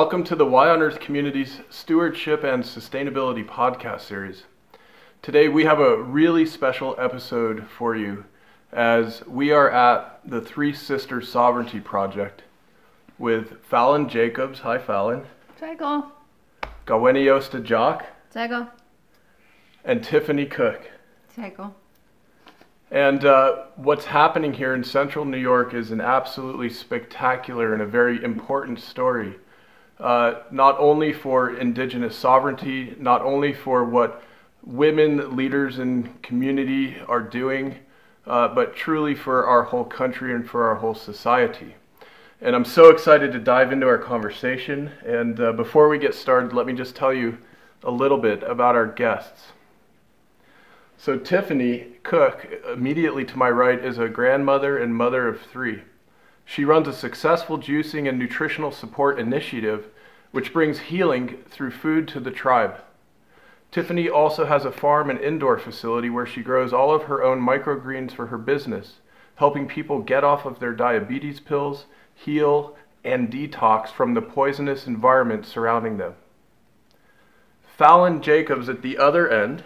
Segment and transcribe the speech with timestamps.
[0.00, 4.44] Welcome to the Y on Earth Community's Stewardship and Sustainability podcast series.
[5.22, 8.24] Today we have a really special episode for you
[8.72, 12.44] as we are at the Three Sisters Sovereignty Project
[13.18, 14.60] with Fallon Jacobs.
[14.60, 15.26] Hi, Fallon.
[15.58, 16.12] Czego.
[16.86, 18.68] Gaweniosta Jock Czego.
[19.84, 20.92] and Tiffany Cook.
[21.34, 21.74] Czego.
[22.92, 27.86] And uh, what's happening here in central New York is an absolutely spectacular and a
[27.86, 29.34] very important story.
[29.98, 34.22] Uh, not only for indigenous sovereignty, not only for what
[34.62, 37.76] women leaders in community are doing,
[38.26, 41.74] uh, but truly for our whole country and for our whole society.
[42.40, 44.92] And I'm so excited to dive into our conversation.
[45.04, 47.38] And uh, before we get started, let me just tell you
[47.82, 49.52] a little bit about our guests.
[50.96, 55.82] So, Tiffany Cook, immediately to my right, is a grandmother and mother of three.
[56.50, 59.88] She runs a successful juicing and nutritional support initiative
[60.30, 62.76] which brings healing through food to the tribe.
[63.70, 67.38] Tiffany also has a farm and indoor facility where she grows all of her own
[67.38, 69.00] microgreens for her business,
[69.34, 72.74] helping people get off of their diabetes pills, heal,
[73.04, 76.14] and detox from the poisonous environment surrounding them.
[77.76, 79.64] Fallon Jacobs at the other end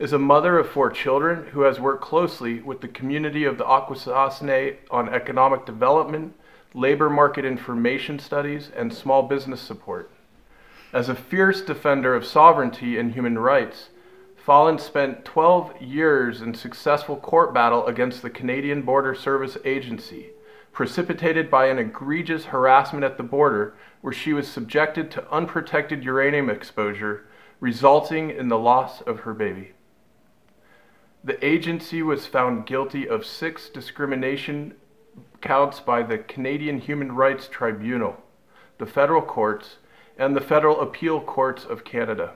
[0.00, 3.64] is a mother of four children who has worked closely with the community of the
[3.64, 6.34] Akwesasne on economic development,
[6.72, 10.10] labor market information studies, and small business support.
[10.90, 13.90] As a fierce defender of sovereignty and human rights,
[14.36, 20.30] Fallon spent 12 years in successful court battle against the Canadian Border Service Agency,
[20.72, 26.48] precipitated by an egregious harassment at the border where she was subjected to unprotected uranium
[26.48, 27.26] exposure,
[27.60, 29.74] resulting in the loss of her baby.
[31.22, 34.74] The agency was found guilty of six discrimination
[35.42, 38.22] counts by the Canadian Human Rights Tribunal,
[38.78, 39.76] the federal courts,
[40.16, 42.32] and the Federal Appeal Courts of Canada.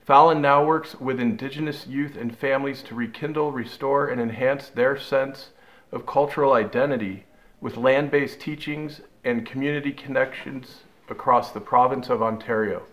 [0.00, 5.50] Fallon now works with Indigenous youth and families to rekindle, restore, and enhance their sense
[5.90, 7.26] of cultural identity
[7.60, 12.84] with land based teachings and community connections across the province of Ontario.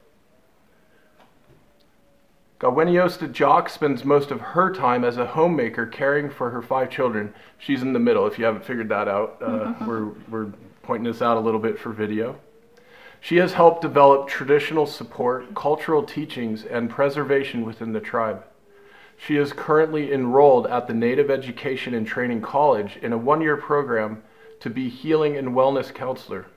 [2.60, 7.34] Gaweniosta Jock spends most of her time as a homemaker caring for her five children.
[7.60, 9.38] She's in the middle, if you haven't figured that out.
[9.40, 10.52] Uh, we're, we're
[10.82, 12.40] pointing this out a little bit for video.
[13.22, 18.44] She has helped develop traditional support, cultural teachings, and preservation within the tribe.
[19.18, 23.58] She is currently enrolled at the Native Education and Training College in a one year
[23.58, 24.24] program
[24.62, 26.48] to be healing and wellness counselor.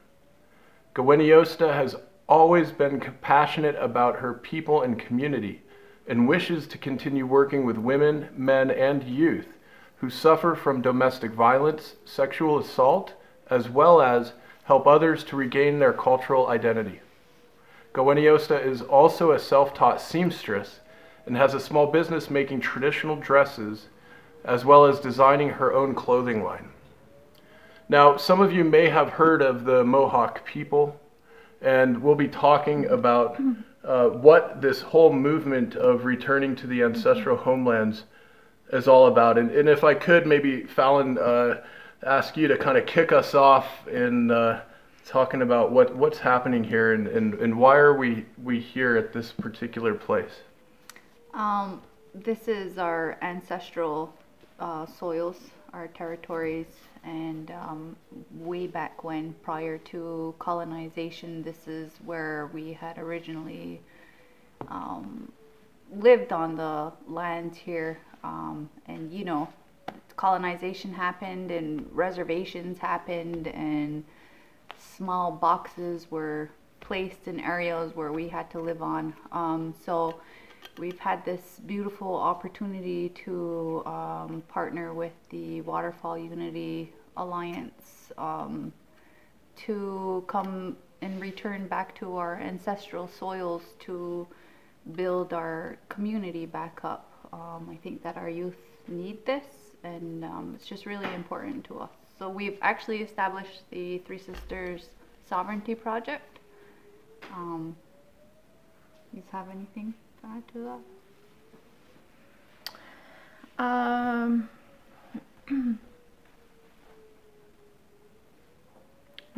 [0.95, 1.95] Gaweniosta has
[2.27, 5.63] always been compassionate about her people and community
[6.07, 9.49] and wishes to continue working with women, men, and youth
[9.97, 13.15] who suffer from domestic violence, sexual assault,
[13.49, 14.33] as well as
[14.65, 17.01] help others to regain their cultural identity.
[17.93, 20.81] Gaweniosta is also a self taught seamstress
[21.27, 23.89] and has a small business making traditional dresses
[24.45, 26.71] as well as designing her own clothing line.
[27.89, 30.99] Now, some of you may have heard of the Mohawk people,
[31.61, 33.39] and we'll be talking about
[33.85, 38.05] uh, what this whole movement of returning to the ancestral homelands
[38.73, 39.39] is all about.
[39.39, 41.63] And, and if I could, maybe Fallon, uh,
[42.05, 44.63] ask you to kind of kick us off in uh,
[45.05, 49.13] talking about what, what's happening here and, and, and why are we, we here at
[49.13, 50.41] this particular place?
[51.35, 51.81] Um,
[52.15, 54.15] this is our ancestral
[54.59, 55.37] uh, soils,
[55.73, 56.67] our territories,
[57.05, 57.97] and um,
[58.33, 63.81] way back when, prior to colonization, this is where we had originally
[64.69, 65.33] um,
[65.95, 67.99] lived on the land here.
[68.23, 69.49] Um, and you know,
[70.17, 74.05] colonization happened, and reservations happened, and
[74.79, 76.51] small boxes were
[76.81, 79.15] placed in areas where we had to live on.
[79.33, 80.21] Um, so
[80.79, 88.73] we've had this beautiful opportunity to um, partner with the Waterfall Unity Alliance um,
[89.67, 94.27] to come and return back to our ancestral soils to
[94.95, 97.07] build our community back up.
[97.33, 98.57] Um, I think that our youth
[98.89, 99.45] need this,
[99.85, 101.91] and um, it's just really important to us.
[102.19, 104.87] So we've actually established the Three Sisters
[105.29, 106.39] Sovereignty Project.
[107.33, 107.77] Um,
[109.15, 110.81] you have anything to add to
[113.59, 113.65] that?
[113.65, 114.49] Um,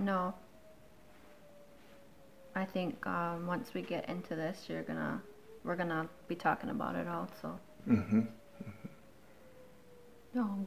[0.03, 0.35] no.
[2.55, 5.21] I think um, once we get into this, you're gonna,
[5.65, 7.59] we're gonna be talking about it also.
[7.89, 8.21] Mm-hmm.
[10.35, 10.67] No.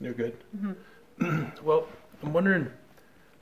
[0.00, 0.36] You're good.
[1.62, 1.86] well,
[2.22, 2.68] I'm wondering,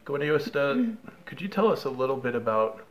[0.04, 0.96] Gaweniosta,
[1.26, 2.84] could you tell us a little bit about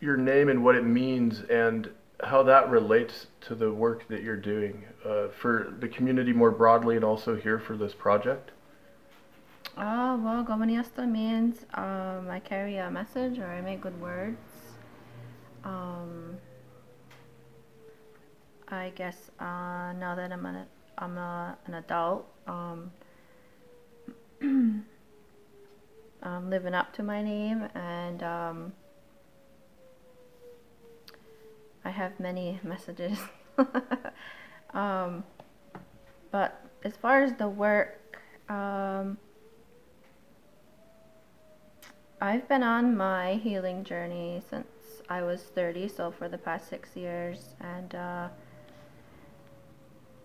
[0.00, 1.90] your name and what it means and
[2.22, 6.96] how that relates to the work that you're doing uh, for the community more broadly
[6.96, 8.50] and also here for this project?
[9.76, 14.38] Oh, well, Gaweniosta means um, I carry a message or I make good words.
[15.64, 16.38] Um,
[18.68, 20.66] I guess uh, now that I'm an,
[20.96, 22.92] I'm a, an adult, um,
[26.22, 28.72] I'm living up to my name and um,
[31.84, 33.18] I have many messages.
[34.72, 35.24] um,
[36.30, 39.18] but as far as the work, um,
[42.24, 44.66] I've been on my healing journey since
[45.10, 48.28] I was 30, so for the past six years, and uh,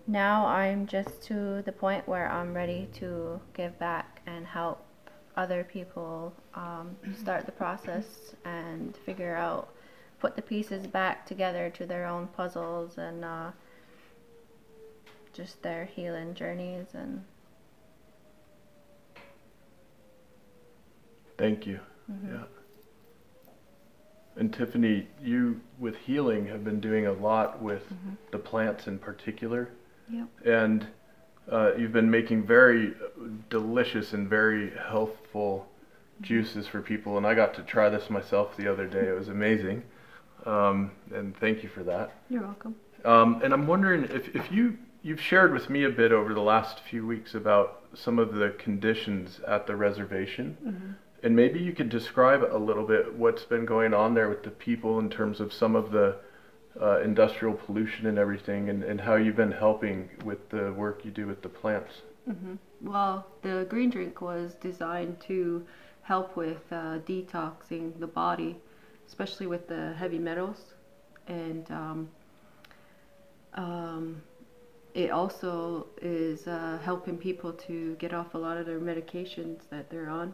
[0.06, 4.82] now I'm just to the point where I'm ready to give back and help
[5.36, 9.68] other people um, start the process and figure out,
[10.20, 13.50] put the pieces back together to their own puzzles and uh,
[15.34, 17.22] just their healing journeys and
[21.36, 21.80] Thank you.
[22.26, 22.44] Yeah.
[24.36, 27.82] And Tiffany, you with healing have been doing a lot with
[28.30, 29.68] the plants in particular,
[30.08, 30.28] Yep.
[30.46, 30.86] and
[31.50, 32.94] uh, you've been making very
[33.48, 35.68] delicious and very healthful
[36.20, 37.16] juices for people.
[37.16, 39.08] And I got to try this myself the other day.
[39.08, 39.82] It was amazing,
[40.46, 42.12] um, and thank you for that.
[42.30, 42.74] you're welcome.
[43.04, 46.42] Um, and I'm wondering if, if you you've shared with me a bit over the
[46.42, 51.88] last few weeks about some of the conditions at the reservation, and maybe you could
[51.88, 55.52] describe a little bit what's been going on there with the people in terms of
[55.52, 56.16] some of the
[56.80, 61.10] uh, industrial pollution and everything, and, and how you've been helping with the work you
[61.10, 62.02] do with the plants.
[62.80, 65.64] Well, the green drink was designed to
[66.02, 68.56] help with uh, detoxing the body,
[69.06, 70.58] especially with the heavy metals,
[71.26, 72.08] and um,
[73.54, 74.22] um,
[74.94, 79.90] it also is uh, helping people to get off a lot of their medications that
[79.90, 80.32] they're on.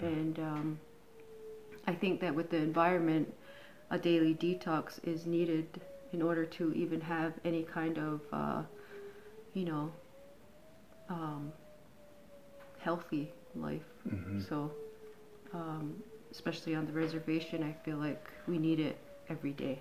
[0.00, 0.78] And um,
[1.86, 3.32] I think that with the environment,
[3.90, 5.66] a daily detox is needed
[6.12, 8.62] in order to even have any kind of, uh,
[9.54, 9.92] you know,
[11.08, 11.52] um,
[12.78, 13.82] healthy life.
[14.48, 14.70] So,
[15.54, 18.96] um, especially on the reservation, I feel like we need it
[19.28, 19.78] every day.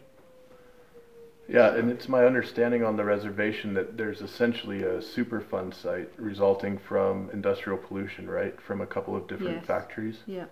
[1.47, 6.77] Yeah, and it's my understanding on the reservation that there's essentially a Superfund site resulting
[6.77, 9.65] from industrial pollution, right, from a couple of different Yes.
[9.65, 10.19] factories.
[10.25, 10.45] Yeah.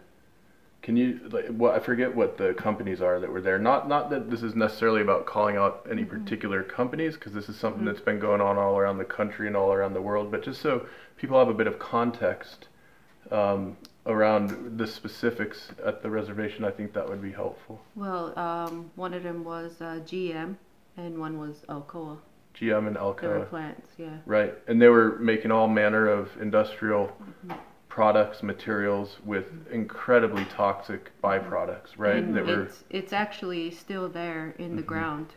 [0.82, 3.60] Can you, like, well, I forget what the companies are that were there.
[3.60, 7.58] Not, not that this is necessarily about calling out any particular companies, because this is
[7.58, 10.32] something that's been going on all around the country and all around the world.
[10.32, 10.86] But just so
[11.18, 12.68] people have a bit of context
[13.30, 13.76] um,
[14.06, 17.82] around the specifics at the reservation, I think that would be helpful.
[17.96, 20.56] Well, um, one of them was uh, GM,
[21.06, 22.18] and one was Alcoa.
[22.56, 24.18] GM and They were plants, yeah.
[24.26, 24.54] right?
[24.68, 27.54] And they were making all manner of industrial mm-hmm.
[27.88, 29.74] products, materials with mm-hmm.
[29.74, 32.18] incredibly toxic byproducts, right?
[32.18, 35.28] And that were, it's it's actually still there in the ground,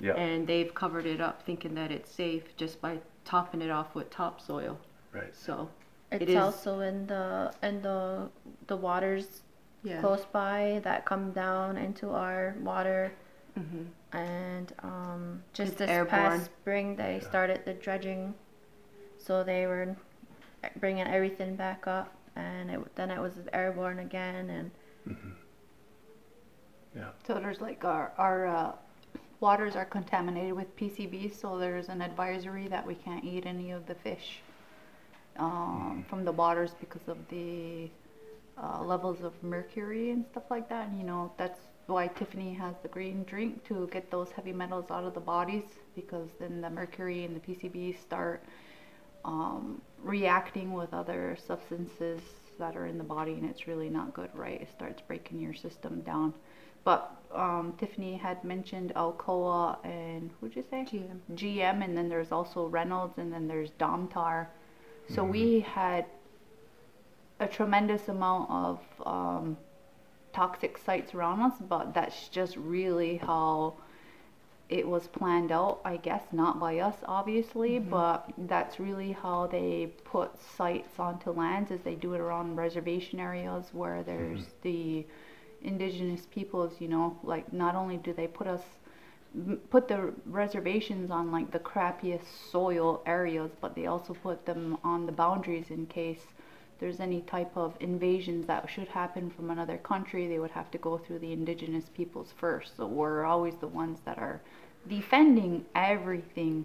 [0.00, 3.94] yeah, and they've covered it up, thinking that it's safe just by topping it off
[3.94, 4.78] with topsoil.
[5.12, 5.34] right.
[5.36, 5.68] So,
[6.10, 8.28] It's It is- also in the in the
[8.66, 9.42] the waters
[9.84, 10.00] yeah.
[10.00, 13.12] close by that come down into our water.
[13.58, 13.86] Mhm.
[14.12, 16.20] And um, just It's this airborne.
[16.40, 18.34] past spring, they started the dredging,
[19.18, 19.96] so they were
[20.76, 24.70] bringing everything back up, and it, then it was airborne again, and
[26.94, 27.08] Yeah.
[27.26, 28.72] So there's like our, our uh,
[29.40, 33.86] waters are contaminated with PCBs, so there's an advisory that we can't eat any of
[33.86, 34.40] the fish
[35.38, 37.90] um, from the waters because of the
[38.62, 40.88] uh, levels of mercury and stuff like that.
[40.88, 44.90] And you know, that's why Tiffany has the green drink to get those heavy metals
[44.90, 48.42] out of the bodies because then the mercury and the PCBs start
[49.24, 52.20] um, reacting with other substances
[52.58, 54.60] that are in the body and it's really not good, right?
[54.60, 56.34] It starts breaking your system down.
[56.84, 60.86] But um, Tiffany had mentioned Alcoa and who'd you say?
[60.90, 61.18] GM.
[61.34, 64.48] GM, and then there's also Reynolds, and then there's Domtar.
[65.08, 66.06] So we had
[67.38, 69.56] a tremendous amount of um,
[70.32, 73.74] toxic sites around us, but that's just really how
[74.68, 77.90] it was planned out, I guess, not by us, obviously, mm-hmm.
[77.90, 83.20] but that's really how they put sites onto lands, as they do it around reservation
[83.20, 84.62] areas where there's mm-hmm.
[84.62, 85.06] the
[85.62, 88.62] indigenous peoples, you know, like not only do they put us
[89.70, 95.06] put the reservations on like the crappiest soil areas, but they also put them on
[95.06, 96.26] the boundaries in case
[96.82, 100.78] there's any type of invasions that should happen from another country, they would have to
[100.78, 102.76] go through the indigenous peoples first.
[102.76, 104.40] So we're always the ones that are
[104.88, 106.64] defending everything.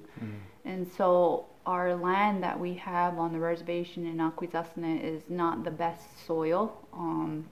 [0.65, 5.69] And so our land that we have on the reservation in Akwesasne is not the
[5.69, 6.75] best soil.
[6.93, 7.45] Um,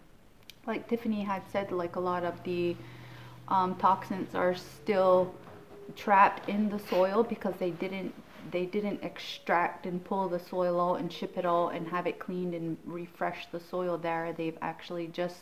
[0.65, 2.75] like Tiffany had said, like a lot of the
[3.47, 5.31] um, toxins are still
[5.95, 8.11] trapped in the soil because they didn't
[8.55, 12.19] they didn't extract and pull the soil out and ship it out and have it
[12.19, 14.31] cleaned and refresh the soil there.
[14.31, 15.41] They've actually just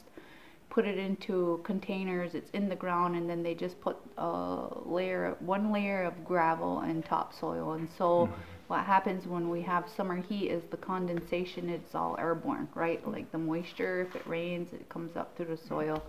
[0.72, 2.34] put it into containers.
[2.34, 6.80] It's in the ground, and then they just put a layer, one layer of gravel
[6.80, 7.74] and topsoil.
[7.74, 8.28] And so,
[8.66, 11.70] what happens when we have summer heat is the condensation.
[11.70, 13.08] It's all airborne, right?
[13.08, 16.02] Like the moisture, if it rains, it comes up through the soil.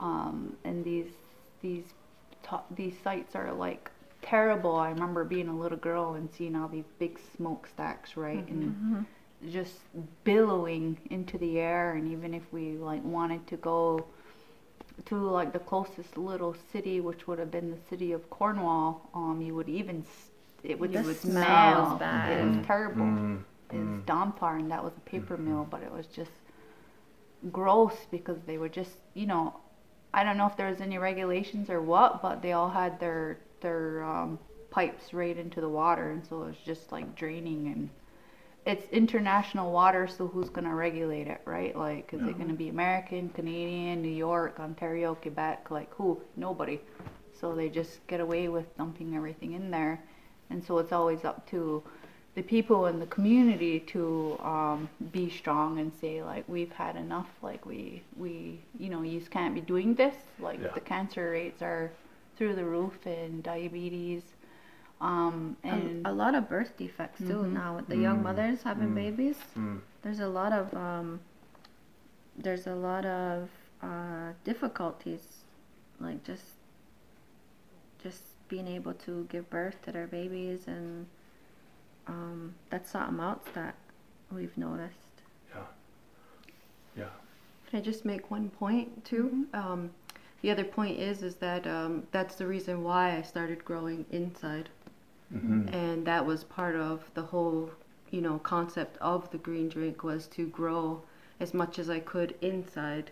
[0.00, 1.12] Um, and these
[1.62, 1.84] these
[2.48, 3.92] to- these sites are like
[4.26, 4.76] terrible.
[4.76, 8.46] I remember being a little girl and seeing all these big smokestacks, right?
[8.48, 9.06] And
[9.50, 9.74] just
[10.24, 11.92] billowing into the air.
[11.94, 14.04] And even if we like wanted to go
[15.06, 19.42] to like the closest little city which would have been the city of Cornwall um
[19.42, 20.02] you would even
[20.64, 22.32] it would The you would smell smell was bad.
[22.32, 23.02] it was terrible.
[23.04, 23.42] Mm,
[23.72, 26.30] it was Domtar and that was a paper mill but it was just
[27.52, 29.54] gross because they were just you know
[30.14, 33.38] I don't know if there was any regulations or what but they all had their
[33.60, 34.38] their um,
[34.70, 37.88] pipes right into the water and so it was just like draining and
[38.66, 41.76] it's international water, so who's going to regulate it, right?
[41.78, 45.70] Like, is it going to be American, Canadian, New York, Ontario, Quebec?
[45.70, 46.20] Like, who?
[46.34, 46.80] Nobody.
[47.40, 50.02] So they just get away with dumping everything in there.
[50.50, 51.80] And so it's always up to
[52.34, 57.28] the people in the community to um, be strong and say, like, we've had enough.
[57.42, 60.16] Like, we, we, you know, you can't be doing this.
[60.40, 60.70] Like, Yeah.
[60.74, 61.92] the cancer rates are
[62.36, 64.22] through the roof and diabetes.
[65.00, 67.52] Um, and a, a lot of birth defects too Mhm.
[67.52, 69.36] now with the young mothers having babies.
[69.56, 69.80] mm.
[70.02, 71.20] There's a lot of um,
[72.38, 73.48] there's a lot of
[73.82, 75.44] uh, difficulties,
[76.00, 76.44] like just
[78.02, 81.06] just being able to give birth to their babies, and
[82.06, 83.74] um, that's something else that
[84.30, 84.94] we've noticed.
[85.54, 85.62] Yeah.
[86.96, 87.08] Yeah.
[87.68, 89.46] Can I just make one point too?
[89.52, 89.90] Um,
[90.42, 94.68] the other point is is that um, that's the reason why I started growing inside,
[95.32, 95.72] Mhm.
[95.72, 97.70] and that was part of the whole,
[98.10, 101.02] you know, concept of the green drink was to grow
[101.40, 103.10] as much as I could inside,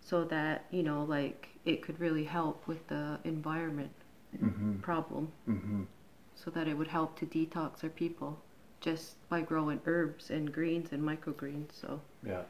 [0.00, 3.92] so that you know, like it could really help with the environment
[4.40, 4.80] Mhm.
[4.82, 5.86] problem, Mhm.
[6.34, 8.38] so that it would help to detox our people
[8.80, 11.72] just by growing herbs and greens and microgreens.
[11.72, 12.42] So Yeah.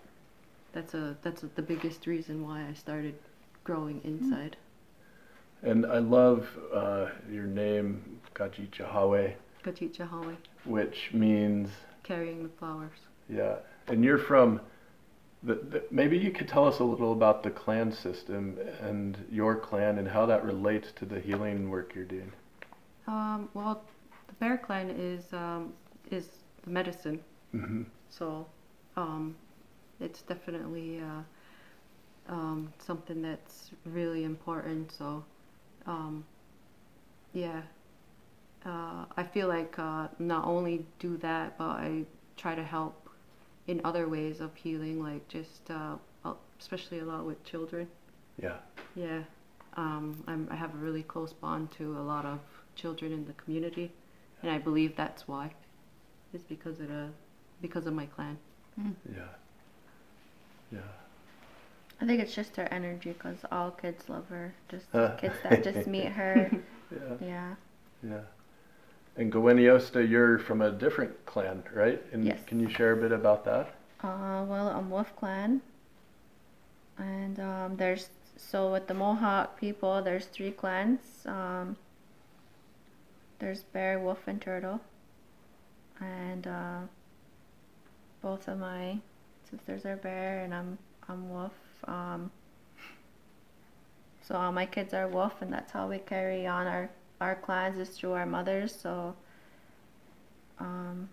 [0.73, 3.15] that's a that's the biggest reason why I started
[3.65, 4.57] growing inside.
[5.63, 11.69] And I love uh, your name, Kaji Chahawe, Kachicha Hawe, which means
[12.03, 12.99] carrying the flowers.
[13.29, 14.61] Yeah, and you're from.
[15.45, 19.57] The, the, maybe you could tell us a little about the clan system and your
[19.57, 22.33] clan and how that relates to the healing work you're doing.
[23.09, 23.83] Um, well,
[24.29, 25.73] the Bear Clan is um,
[26.11, 26.29] is
[26.65, 27.21] the medicine,
[27.55, 27.83] Mm-hmm.
[28.09, 28.47] so
[28.97, 29.35] um,
[30.01, 31.23] it's definitely uh,
[32.29, 34.93] um, something that's really important.
[34.93, 35.25] So,
[35.87, 36.25] um,
[37.33, 37.63] yeah,
[38.65, 42.05] uh, I feel like uh, not only do that, but I
[42.37, 43.09] try to help
[43.67, 45.97] in other ways of healing, like just uh,
[46.63, 47.89] especially a lot with children.
[48.41, 48.57] Yeah.
[48.95, 49.23] Yeah,
[49.77, 52.39] um, I'm, I have a really close bond to a lot of
[52.77, 53.91] children in the community,
[54.43, 55.53] and I believe that's why.
[56.33, 57.09] It's because of the,
[57.61, 58.39] because of my clan.
[58.79, 59.23] Yeah.
[60.73, 60.81] Yeah.
[62.03, 64.53] I think it's just her energy because all kids love her.
[64.69, 65.17] Just Huh.
[65.19, 66.51] kids that just meet her.
[66.91, 67.17] Yeah.
[67.21, 67.55] yeah.
[68.03, 68.21] Yeah.
[69.17, 72.03] And Gaweniosta, you're from a different clan, right?
[72.13, 72.41] And Yes.
[72.45, 73.69] can you share a bit about that?
[74.03, 75.61] Uh, well, I'm Wolf Clan,
[76.99, 81.25] and um, there's so with the Mohawk people, there's three clans.
[81.25, 81.77] Um,
[83.39, 84.81] there's Bear, Wolf, and Turtle,
[86.01, 86.81] and uh,
[88.23, 88.99] both of my
[89.49, 90.79] sisters are Bear, and I'm
[91.09, 91.53] I'm Wolf.
[91.87, 92.31] Um,
[94.23, 97.79] so all my kids are Wolf, and that's how we carry on our our clans
[97.79, 98.75] is through our mothers.
[98.75, 99.15] So.
[100.59, 101.09] Um,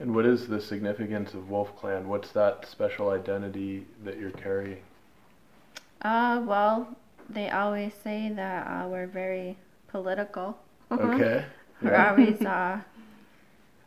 [0.00, 2.08] And what is the significance of Wolf Clan?
[2.08, 4.82] What's that special identity that you're carrying?
[6.02, 6.96] Uh, well,
[7.28, 9.56] they always say that uh, we're very
[9.88, 10.56] political.
[10.90, 11.44] Okay.
[11.82, 12.80] We're always uh,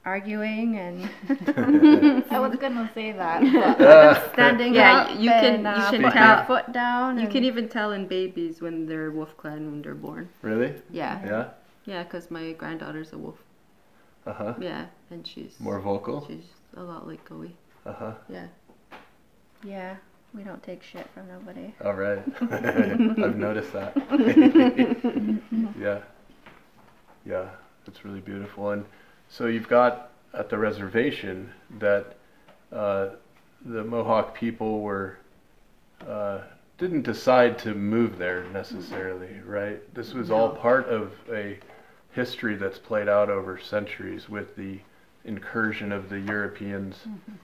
[0.05, 1.09] arguing and
[2.31, 3.41] I was gonna say that.
[3.77, 6.71] But Uh, standing Yeah, up you can- and you uh, can putting tell- our foot
[6.73, 7.19] down.
[7.19, 10.29] You can even tell in babies when they're Wolf Clan when they're born.
[10.41, 10.73] really?
[10.89, 11.45] Yeah, Yeah.
[11.85, 13.37] yeah, because my granddaughter's a wolf.
[14.25, 14.53] Uh huh.
[14.59, 16.25] Yeah, and she's More vocal.
[16.27, 16.45] She's
[16.77, 17.53] a lot like Goey.
[17.85, 18.13] Uh huh.
[18.29, 18.47] Yeah.
[19.63, 19.95] Yeah,
[20.33, 21.73] we don't take shit from nobody.
[21.85, 22.23] All right.
[22.51, 23.93] I've noticed that.
[25.79, 25.99] yeah.
[27.25, 27.49] Yeah,
[27.87, 28.71] it's really beautiful.
[28.71, 28.85] And
[29.31, 32.15] so you've got at the reservation that
[32.71, 33.09] uh,
[33.65, 35.17] the Mohawk people were
[36.07, 36.39] uh,
[36.77, 39.93] didn't decide to move there necessarily, right?
[39.93, 41.59] This was all part of a
[42.11, 44.79] history that's played out over centuries with the
[45.23, 46.95] incursion of the Europeans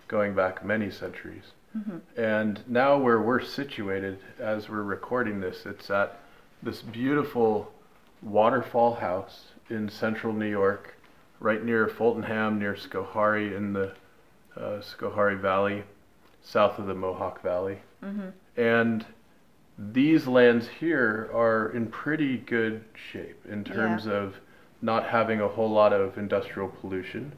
[0.08, 1.44] going back many centuries.
[2.18, 6.20] And now where we're situated as we're recording this, it's at
[6.64, 7.72] this beautiful
[8.24, 10.97] waterfall house in central New York,
[11.40, 13.94] right near Fultonham, near Schoharie in the
[14.56, 15.84] uh, Schoharie Valley,
[16.42, 17.80] south of the Mohawk Valley.
[18.56, 19.06] And
[19.78, 24.36] these lands here are in pretty good shape in terms of
[24.82, 27.32] not having a whole lot of industrial pollution.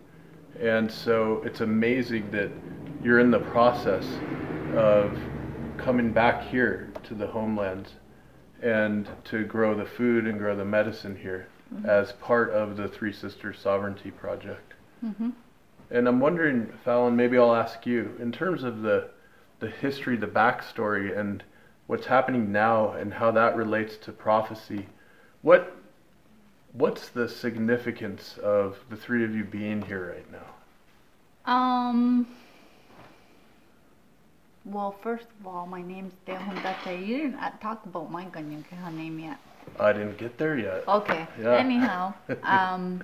[0.59, 2.49] And so it's amazing that
[3.03, 4.05] you're in the process
[4.75, 5.17] of
[5.77, 7.91] coming back here to the homelands
[8.61, 11.47] and to grow the food and grow the medicine here
[11.85, 14.73] as part of the Three Sisters Sovereignty Project.
[15.91, 19.09] And I'm wondering, Fallon, maybe I'll ask you, in terms of the,
[19.59, 21.43] the history, the backstory, and
[21.88, 24.85] what's happening now and how that relates to prophecy,
[25.41, 25.75] what
[26.73, 31.51] what's the significance of the three of you being here right now?
[31.51, 32.27] Um.
[34.65, 37.07] Well, first of all, my name's Dehundate.
[37.07, 39.39] You didn't uh, talk about my Ganyankeha name yet.
[39.79, 40.88] I didn't get there yet.
[40.88, 41.27] Okay.
[41.39, 41.55] Yeah.
[41.55, 43.03] Anyhow, um,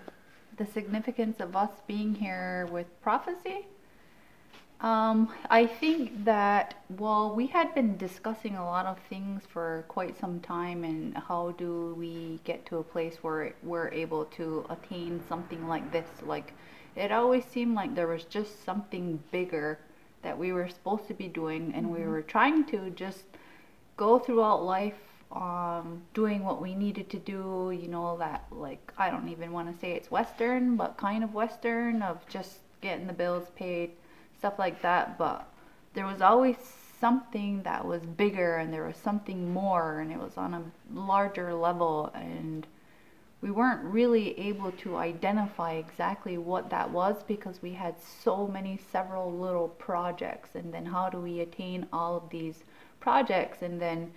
[0.57, 3.65] the significance of us being here with prophecy.
[4.81, 10.19] Um, I think that well, we had been discussing a lot of things for quite
[10.19, 15.21] some time, and how do we get to a place where we're able to attain
[15.29, 16.07] something like this?
[16.21, 16.53] Like,
[16.95, 19.79] it always seemed like there was just something bigger
[20.23, 23.23] that we were supposed to be doing, and we were trying to just
[23.95, 24.95] go throughout life
[25.35, 29.71] um, doing what we needed to do, you know, that like I don't even want
[29.73, 33.91] to say it's Western, but kind of Western of just getting the bills paid,
[34.37, 35.17] stuff like that.
[35.17, 35.47] But
[35.93, 36.55] there was always
[36.99, 41.53] something that was bigger and there was something more and it was on a larger
[41.53, 42.65] level and
[43.41, 48.79] we weren't really able to identify exactly what that was because we had so many
[48.91, 52.63] several little projects and then how do we attain all of these
[52.99, 54.11] projects and then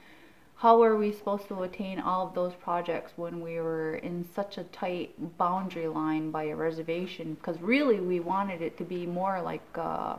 [0.59, 4.59] how were we supposed to attain all of those projects when we were in such
[4.59, 7.35] a tight boundary line by a reservation?
[7.35, 10.17] Because really we wanted it to be more like uh,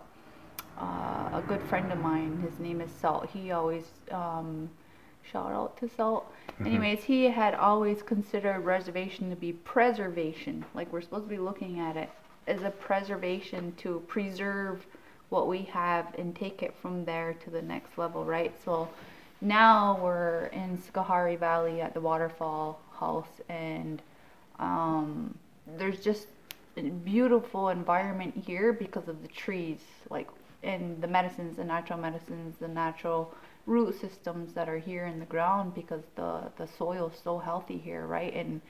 [0.80, 2.40] uh, a good friend of mine.
[2.42, 3.30] His name is salt.
[3.34, 4.70] He always um,
[5.30, 6.32] shout out to salt.
[6.66, 10.64] Anyways he had always considered reservation to be preservation.
[10.74, 12.10] Like we're supposed to be looking at it
[12.48, 14.86] as a preservation to preserve
[15.28, 18.54] what we have and take it from there to the next level right?
[18.64, 18.88] So
[19.42, 24.02] now we're in Schoharie Valley at the waterfall house and
[24.60, 25.38] um,
[25.78, 26.28] there's just
[26.78, 30.28] a beautiful environment here because of the trees like
[30.64, 33.34] and the medicines the natural medicines the natural
[33.66, 37.78] root systems that are here in the ground because the the soil is so healthy
[37.78, 38.34] here right?
[38.34, 38.62] And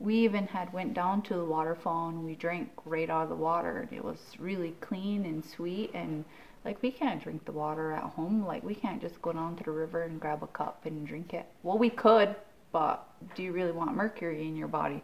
[0.00, 3.36] we even had went down to the waterfall and we drank right out of the
[3.36, 6.24] water and it was really clean and sweet and
[6.64, 8.44] like we can't drink the water at home.
[8.44, 11.34] Like we can't just go down to the river and grab a cup and drink
[11.34, 11.46] it.
[11.62, 12.34] Well we could
[12.72, 15.02] but do you really want mercury in your body?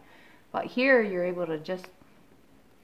[0.51, 1.87] But here you're able to just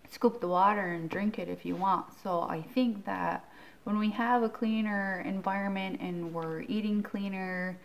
[0.09, 2.05] scoop the water and drink it if you want.
[2.23, 3.45] So i think that
[3.83, 7.77] when we have a cleaner environment and we're eating cleaner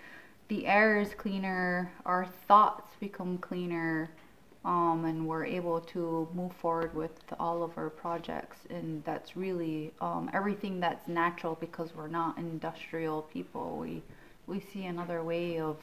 [0.49, 4.11] the air is cleaner our thoughts become cleaner
[4.65, 8.59] um, and we're able to move forward with all of our projects.
[8.71, 13.79] And that's really um, everything that's natural because we're not industrial people.
[13.81, 14.03] We
[14.47, 15.77] we see another way of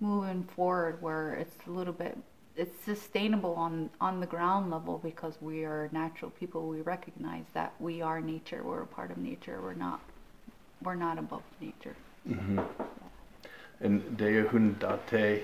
[0.00, 2.16] moving forward where it's a little bit
[2.56, 6.68] it's sustainable on on the ground level because we are natural people.
[6.68, 8.62] We recognize that we are nature.
[8.64, 9.60] We're a part of nature.
[9.62, 10.00] We're not
[10.82, 11.94] we're not above nature
[13.82, 15.42] And Dehundate,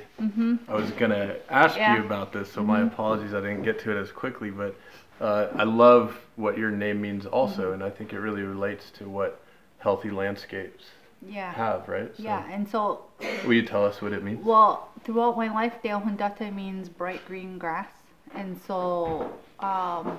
[0.69, 1.95] I was gonna ask Yeah.
[1.95, 4.75] you about this, so my apologies I didn't get to it as quickly, but
[5.21, 9.09] uh, I love what your name means also, and I think it really relates to
[9.09, 9.41] what
[9.79, 10.85] healthy landscapes
[11.27, 12.15] yeah have, right?
[12.17, 13.05] So, yeah and so
[13.47, 14.45] Will you tell us what it means?
[14.45, 17.89] Well, throughout my life, Dehundate means bright green grass.
[18.35, 20.19] And so um,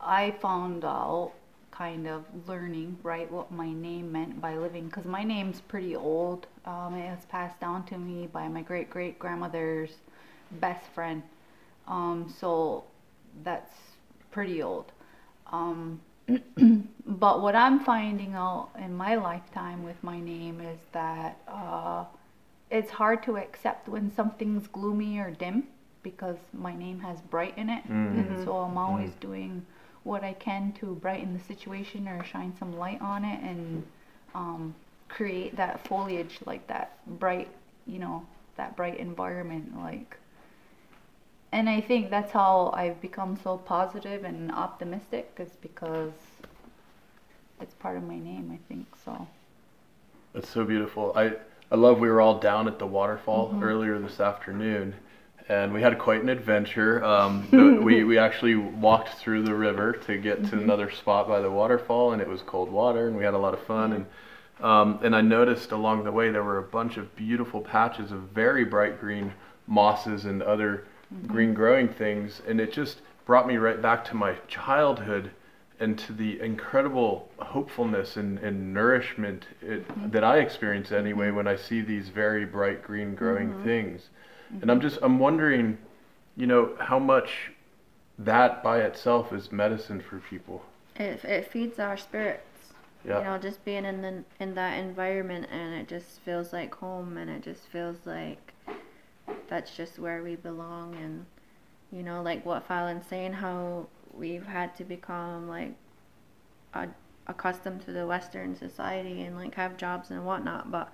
[0.00, 1.32] I found out,
[1.78, 4.86] kind of learning, right, what my name meant by living.
[4.88, 6.48] Because my name's pretty old.
[6.66, 9.92] Um, it was passed down to me by my great great grandmother's
[10.60, 11.22] best friend.
[11.86, 12.84] Um, so
[13.44, 13.72] that's
[14.32, 14.90] pretty old.
[15.52, 16.00] Um,
[17.06, 22.04] but what I'm finding out in my lifetime with my name is that uh,
[22.70, 25.64] it's hard to accept when something's gloomy or dim
[26.02, 27.84] because my name has bright in it.
[27.86, 29.64] And so I'm always doing
[30.08, 33.84] what I can to brighten the situation or shine some light on it and
[34.34, 34.74] um,
[35.08, 37.48] create that foliage, like that bright,
[37.86, 39.76] you know, that bright environment.
[39.78, 40.16] Like,
[41.52, 46.12] and I think that's how I've become so positive and optimistic is because
[47.60, 48.86] it's part of my name, I think.
[49.04, 49.28] So,
[50.32, 51.12] That's so beautiful.
[51.16, 51.34] I
[51.70, 53.62] I love we were all down at the waterfall Mm-hmm.
[53.62, 54.94] earlier this afternoon,
[55.48, 57.02] and we had quite an adventure.
[57.04, 57.48] Um,
[57.84, 60.56] we we actually walked through the river to get Mm-hmm.
[60.58, 63.38] to another spot by the waterfall, and it was cold water, and we had a
[63.38, 63.92] lot of fun.
[63.92, 64.06] And
[64.64, 68.20] um, and I noticed along the way there were a bunch of beautiful patches of
[68.34, 69.32] very bright green
[69.66, 70.84] mosses and other
[71.26, 75.30] green growing things, and it just brought me right back to my childhood
[75.80, 81.54] and to the incredible hopefulness and, and nourishment it, that I experience anyway when I
[81.54, 84.08] see these very bright green growing things.
[84.60, 85.78] And I'm just I'm wondering,
[86.36, 87.52] you know, how much
[88.18, 90.64] that by itself is medicine for people.
[90.96, 92.42] It, it feeds our spirits.
[93.04, 93.18] Yeah.
[93.18, 97.16] You know, just being in the in that environment and it just feels like home
[97.16, 98.52] and it just feels like
[99.48, 101.26] that's just where we belong and
[101.92, 105.74] you know, like what Fallon's saying, how we've had to become like
[106.74, 106.88] a,
[107.26, 110.92] accustomed to the Western society and like have jobs and whatnot, but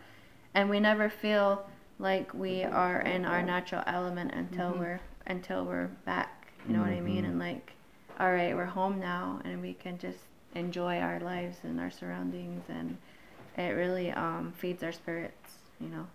[0.52, 1.66] and we never feel
[1.98, 6.48] like we are in our natural element until we're until we're back.
[6.66, 7.24] You know what I mean?
[7.24, 7.72] And like,
[8.18, 10.20] all right, we're home now, and we can just
[10.54, 12.96] enjoy our lives and our surroundings, and
[13.56, 15.52] it really um, feeds our spirits.
[15.80, 16.06] You know.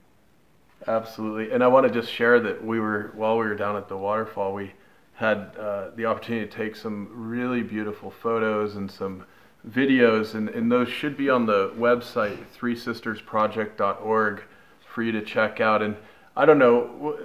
[0.87, 1.51] Absolutely.
[1.51, 3.97] And I want to just share that we were, while we were down at the
[3.97, 4.71] waterfall, we
[5.15, 9.25] had uh, the opportunity to take some really beautiful photos and some
[9.67, 14.43] videos, and, and those should be on the website, threesistersproject.org,
[14.93, 15.81] for you to check out.
[15.81, 15.95] And
[16.35, 17.17] I don't know,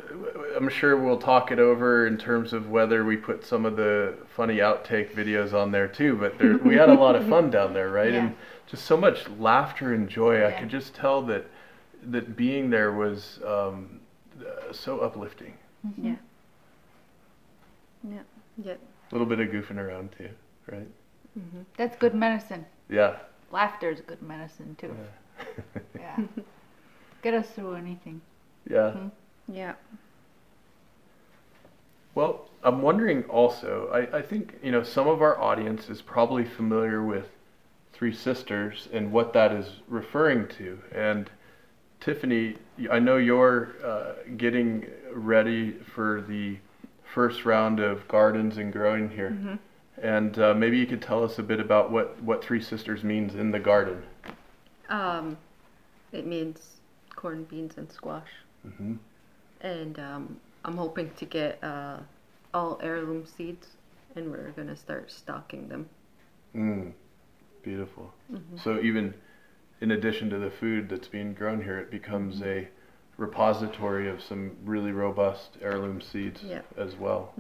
[0.57, 4.14] I'm sure we'll talk it over in terms of whether we put some of the
[4.37, 7.74] funny outtake videos on there too, but there, we had a lot of fun down
[7.74, 8.05] there, right?
[8.12, 8.27] Yeah.
[8.27, 10.46] And just so much laughter and joy.
[10.46, 11.46] I could just tell that
[12.11, 14.00] that being there was um,
[14.40, 15.55] uh, so uplifting.
[16.00, 16.16] Yeah.
[18.09, 18.18] Yeah.
[18.62, 18.81] Yep.
[19.11, 20.31] A little bit of goofing around too,
[20.70, 20.88] right?
[21.38, 21.62] Mm-hmm.
[21.77, 22.64] that's good medicine.
[22.88, 23.16] Yeah.
[23.50, 24.94] Laughter is good medicine too.
[25.98, 26.16] Yeah.
[27.24, 28.20] Get us through anything.
[28.68, 28.94] Yeah.
[29.50, 29.72] Yeah.
[32.14, 36.44] Well, I'm wondering also, I, I think, you know, some of our audience is probably
[36.44, 37.30] familiar with
[37.94, 40.78] Three Sisters and what that is referring to.
[40.92, 41.30] And
[41.98, 42.56] Tiffany,
[42.90, 46.58] I know you're uh, getting ready for the
[47.14, 49.58] first round of gardens and growing here.
[50.02, 53.34] And uh, maybe you could tell us a bit about what, what Three Sisters means
[53.34, 54.02] in the garden.
[54.90, 55.38] Um,
[56.12, 56.73] it means
[57.24, 58.28] corn, beans, and squash.
[58.76, 58.96] hmm
[59.62, 62.00] And um, I'm hoping to get uh,
[62.52, 63.66] all heirloom seeds,
[64.14, 65.88] and we're gonna start stocking them.
[66.54, 66.92] Mm,
[67.62, 68.12] beautiful.
[68.62, 69.14] So even
[69.80, 72.68] in addition to the food that's being grown here, it becomes a
[73.16, 76.60] repository of some really robust heirloom seeds Yeah.
[76.76, 77.32] as well,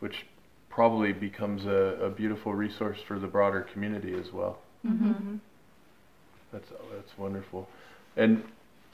[0.00, 0.24] which
[0.70, 4.58] probably becomes a, a beautiful resource for the broader community as well.
[6.52, 7.68] That's that's wonderful.
[8.16, 8.42] And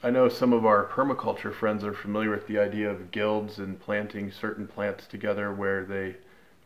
[0.03, 3.79] I know some of our permaculture friends are familiar with the idea of guilds and
[3.79, 6.17] planting certain plants together where they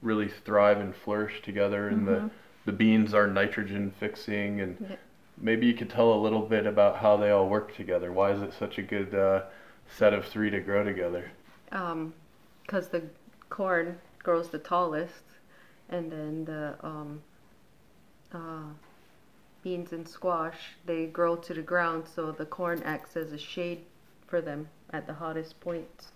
[0.02, 2.30] really thrive and flourish together and the
[2.66, 4.96] the beans are nitrogen fixing and Yeah.
[5.38, 8.12] maybe you could tell a little bit about how they all work together.
[8.12, 9.44] Why is it such a good uh,
[9.88, 11.32] set of three to grow together?
[11.72, 12.14] Um,
[12.68, 13.04] cause the
[13.50, 15.24] corn grows the tallest,
[15.90, 17.22] and then the um,
[18.34, 18.74] uh,
[19.68, 23.82] beans and squash they grow to the ground, so the corn acts as a shade
[24.26, 26.12] for them at the hottest points,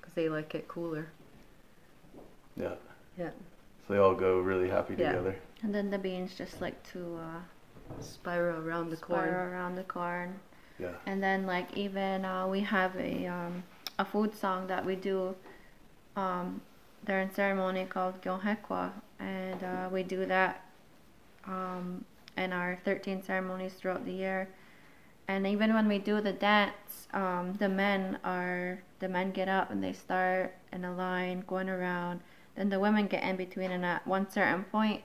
[0.00, 1.08] cause they like it cooler.
[2.56, 2.74] Yeah.
[3.18, 3.30] Yeah.
[3.86, 5.10] So they all go really happy Yeah.
[5.12, 5.36] together.
[5.62, 7.40] And then the beans just like to uh,
[8.00, 9.28] Spiral around the spiral corn.
[9.28, 10.30] Spiral around the corn.
[10.78, 10.96] Yeah.
[11.06, 13.62] And then like even uh, we have a um,
[13.98, 15.34] a food song that we do
[16.16, 16.60] um,
[17.04, 20.64] during ceremony called Gyohekwa, and uh, we do that
[21.46, 22.04] um,
[22.36, 24.48] in our 13 ceremonies throughout the year.
[25.28, 29.70] And even when we do the dance, um, the men are the men get up
[29.70, 32.20] and they start in a line going around.
[32.56, 35.02] Then the women get in between, and at one certain point,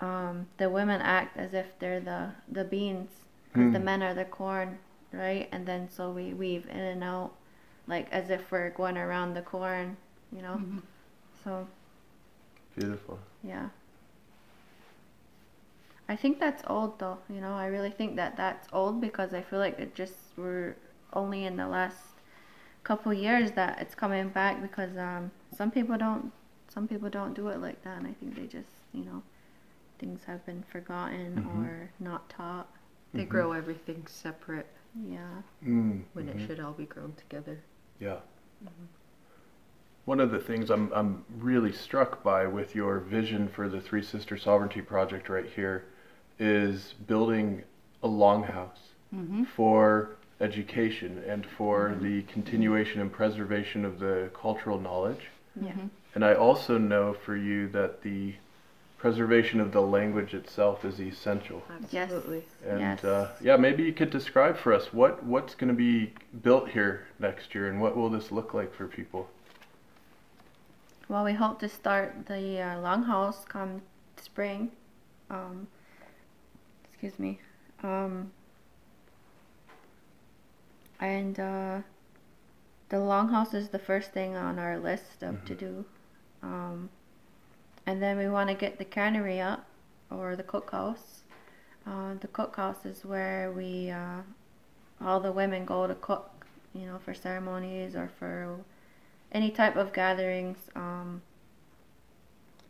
[0.00, 3.10] um, the women act as if they're the the beans,
[3.52, 3.84] because the Hmm.
[3.84, 4.78] men are the corn,
[5.12, 5.48] right?
[5.52, 7.32] And then so we weave in and out,
[7.86, 9.96] like as if we're going around the corn,
[10.32, 10.60] you know.
[11.44, 11.66] So
[12.76, 13.18] Beautiful.
[13.42, 13.68] Yeah.
[16.08, 17.54] I think that's old though, you know.
[17.54, 20.76] I really think that that's old because I feel like it just we're
[21.12, 21.98] only in the last
[22.84, 26.32] couple years that it's coming back because um some people don't
[26.68, 29.22] some people don't do it like that and I think they just, you know,
[29.98, 31.64] things have been forgotten Mhm.
[31.66, 32.68] or not taught.
[33.14, 33.28] They Mhm.
[33.28, 34.66] grow everything separate
[35.08, 35.42] Yeah.
[35.64, 37.58] Mm, when it should all be grown together.
[38.00, 38.20] Yeah.
[40.06, 44.02] One of the things I'm, I'm really struck by with your vision for the Three
[44.02, 45.84] Sister Sovereignty Project right here
[46.38, 47.62] is building
[48.02, 49.44] a longhouse Mm-hmm.
[49.44, 55.28] for education and for the continuation and preservation of the cultural knowledge.
[55.58, 55.72] Yeah.
[56.14, 58.34] And I also know for you that the
[58.98, 61.62] preservation of the language itself is essential.
[61.70, 62.44] Absolutely.
[62.66, 63.02] And Yes.
[63.04, 67.06] uh, yeah, maybe you could describe for us what, what's going to be built here
[67.18, 69.30] next year and what will this look like for people?
[71.08, 73.80] Well, we hope to start the uh, longhouse come
[74.20, 74.70] spring.
[75.30, 75.66] Um,
[77.00, 77.38] excuse me.
[77.84, 78.32] Um,
[80.98, 81.78] and uh,
[82.88, 85.84] the longhouse is the first thing on our list of to do.
[86.42, 86.90] Um,
[87.86, 89.64] and then we want to get the cannery up
[90.10, 91.20] or the cookhouse.
[91.86, 94.22] Uh, the cookhouse is where we uh,
[95.00, 98.58] all the women go to cook, you know, for ceremonies or for
[99.30, 100.58] any type of gatherings.
[100.74, 101.22] Um,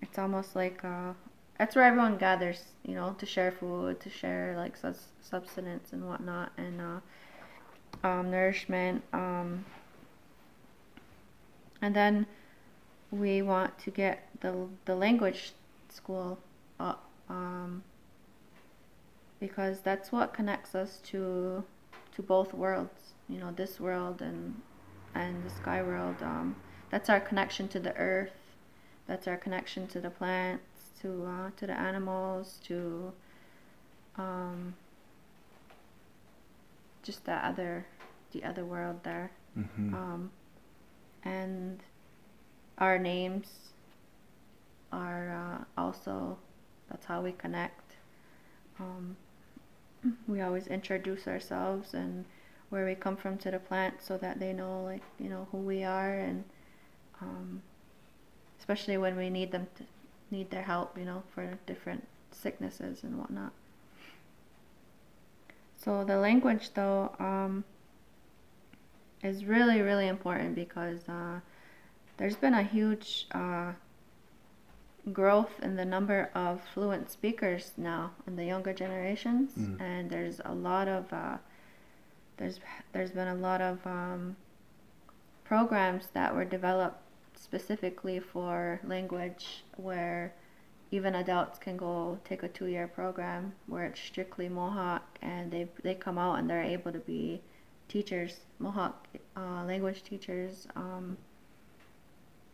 [0.03, 1.14] it's almost like uh,
[1.59, 6.07] that's where everyone gathers, you know, to share food, to share like sus- substance and
[6.07, 9.03] whatnot, and uh, um, nourishment.
[9.12, 9.64] Um,
[11.83, 12.27] and then
[13.11, 15.53] we want to get the the language
[15.88, 16.38] school
[16.79, 17.83] up um,
[19.40, 21.64] because that's what connects us to
[22.14, 23.14] to both worlds.
[23.29, 24.61] You know, this world and
[25.14, 26.16] and the sky world.
[26.23, 26.57] Um,
[26.90, 28.33] that's our connection to the earth.
[29.07, 30.64] That's our connection to the plants,
[31.02, 33.12] to uh, to the animals, to
[34.16, 34.74] um,
[37.02, 37.87] just the other
[38.32, 39.30] the other world there.
[39.58, 39.94] Mm-hmm.
[39.94, 40.30] Um,
[41.24, 41.80] and
[42.78, 43.72] our names
[44.92, 46.38] are uh, also
[46.90, 47.94] that's how we connect.
[48.78, 49.16] Um,
[50.26, 52.24] we always introduce ourselves and
[52.70, 55.58] where we come from to the plant so that they know like you know who
[55.58, 56.44] we are and
[57.20, 57.62] um,
[58.58, 59.84] especially when we need them to
[60.31, 63.53] need their help you know for different sicknesses and whatnot
[65.77, 67.64] so the language though um,
[69.23, 71.41] is really really important because uh,
[72.17, 73.73] there's been a huge uh,
[75.12, 79.81] growth in the number of fluent speakers now in the younger generations Mm.
[79.81, 81.38] and there's a lot of uh,
[82.37, 82.61] there's
[82.93, 84.37] there's been a lot of um,
[85.45, 87.01] programs that were developed
[87.40, 90.33] specifically for language where
[90.90, 95.94] even adults can go take a two-year program where it's strictly Mohawk and they they
[95.94, 97.40] come out and they're able to be
[97.88, 101.16] teachers Mohawk uh, language teachers um,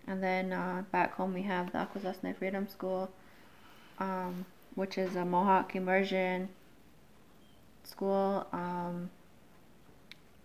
[0.06, 3.10] and then uh, back home we have the Akwesasne Freedom School
[3.98, 4.44] um,
[4.74, 6.48] which is a Mohawk immersion
[7.84, 9.10] school um,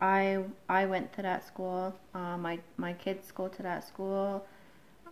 [0.01, 1.95] I I went to that school.
[2.13, 4.45] Uh, my my kids go to that school.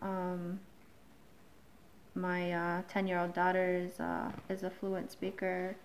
[0.01, 0.59] Um,
[2.15, 5.75] my ten year old daughter is uh, is a fluent speaker.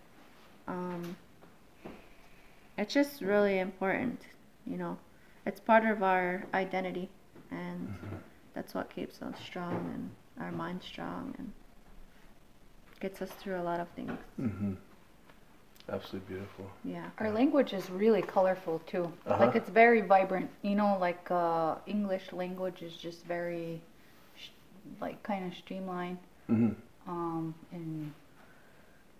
[0.68, 1.16] Um,
[2.78, 4.20] it's just really important,
[4.66, 4.98] you know.
[5.44, 7.10] It's part of our identity,
[7.50, 7.94] and
[8.54, 10.10] that's what keeps us strong and
[10.44, 11.52] our mind strong and
[13.00, 14.18] gets us through a lot of things.
[14.40, 14.74] Mm-hmm.
[15.90, 16.71] Absolutely beautiful.
[16.85, 17.11] Yeah.
[17.18, 19.12] Our language is really colorful too.
[19.27, 19.47] Uh-huh.
[19.47, 20.51] Like it's very vibrant.
[20.62, 23.81] You know, like uh, English language is just very,
[24.37, 24.49] sh-
[25.01, 26.18] like kind of streamlined.
[26.51, 27.11] Mm-hmm.
[27.11, 28.12] Um, and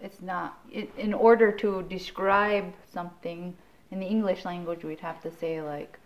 [0.01, 0.59] it's not.
[0.71, 3.55] It, in order to describe something
[3.91, 5.99] in the English language, we'd have to say like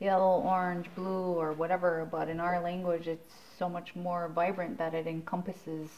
[0.00, 2.06] yellow, orange, blue, or whatever.
[2.10, 5.88] But in our language, it's so much more vibrant that it encompasses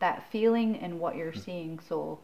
[0.00, 1.80] that feeling and what you're seeing.
[1.88, 2.18] So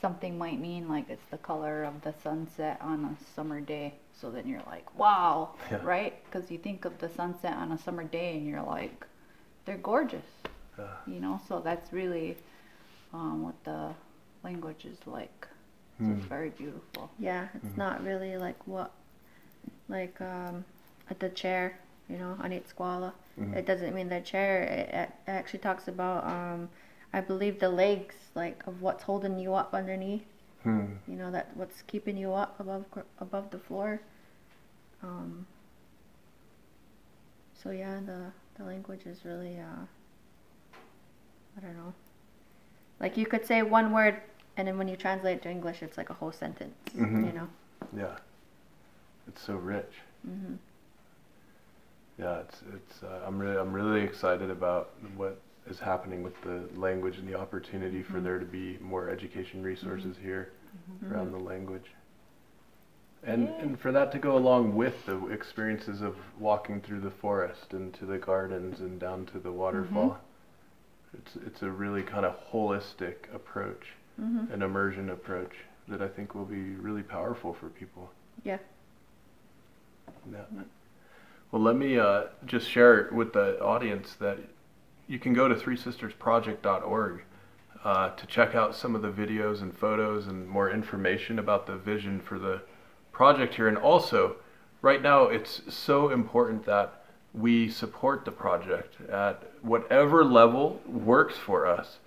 [0.00, 3.94] something might mean like it's the color of the sunset on a summer day.
[4.12, 5.80] So then you're like, wow, Yeah.
[5.82, 6.24] right?
[6.24, 9.06] Because you think of the sunset on a summer day and you're like,
[9.64, 10.24] they're gorgeous,
[10.78, 11.40] Uh, you know?
[11.48, 12.36] So that's really
[13.12, 13.94] um, what the
[14.42, 15.48] language is like.
[15.98, 16.12] So Hmm.
[16.12, 17.10] it's very beautiful.
[17.18, 18.92] Yeah, it's not really like what,
[19.88, 20.64] like um,
[21.10, 23.12] at the chair, you know, on each squala.
[23.38, 23.56] Mhm.
[23.56, 24.62] It doesn't mean the chair.
[24.62, 26.68] It, it actually talks about, um,
[27.12, 30.24] I believe, the legs, like of what's holding you up underneath.
[30.62, 30.86] hmm.
[31.08, 32.84] You know that what's keeping you up above
[33.18, 34.00] above the floor.
[35.02, 35.46] Um,
[37.54, 39.84] so yeah, the the language is really uh,
[41.56, 41.92] I don't know.
[43.00, 44.20] Like you could say one word,
[44.56, 46.76] and then when you translate it to English, it's like a whole sentence.
[46.96, 47.26] Mhm.
[47.26, 47.48] You know.
[47.96, 48.16] Yeah.
[49.28, 49.94] It's so rich.
[50.24, 50.54] hmm
[52.18, 53.02] Yeah, it's it's.
[53.02, 57.34] Uh, I'm really I'm really excited about what is happening with the language and the
[57.38, 58.24] opportunity for Mhm.
[58.24, 60.50] there to be more education resources here
[61.02, 61.12] Mm-hmm.
[61.12, 61.90] around the language.
[63.22, 63.60] And Yeah.
[63.62, 67.92] and for that to go along with the experiences of walking through the forest and
[67.94, 70.18] to the gardens and down to the waterfall.
[71.12, 75.54] It's it's a really kind of holistic approach, hmm an immersion approach
[75.88, 78.10] that I think will be really powerful for people.
[78.44, 78.58] Yeah.
[80.32, 80.44] Yeah.
[81.50, 84.38] Well, let me uh, just share with the audience that
[85.10, 87.24] you can go to threesistersproject.org
[87.82, 91.74] uh, to check out some of the videos and photos and more information about the
[91.74, 92.62] vision for the
[93.10, 93.66] project here.
[93.66, 94.36] And also,
[94.82, 97.02] right now, it's so important that
[97.34, 101.98] we support the project at whatever level works for us.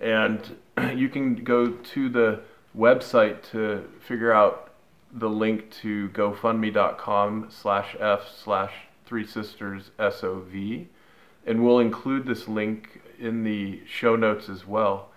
[0.00, 0.56] And
[0.96, 2.40] you can go to the
[2.76, 4.72] website to figure out
[5.12, 8.72] the link to gofundme.com slash f slash
[9.06, 10.52] three sisters sov
[11.48, 15.08] and we'll include this link in the show notes as well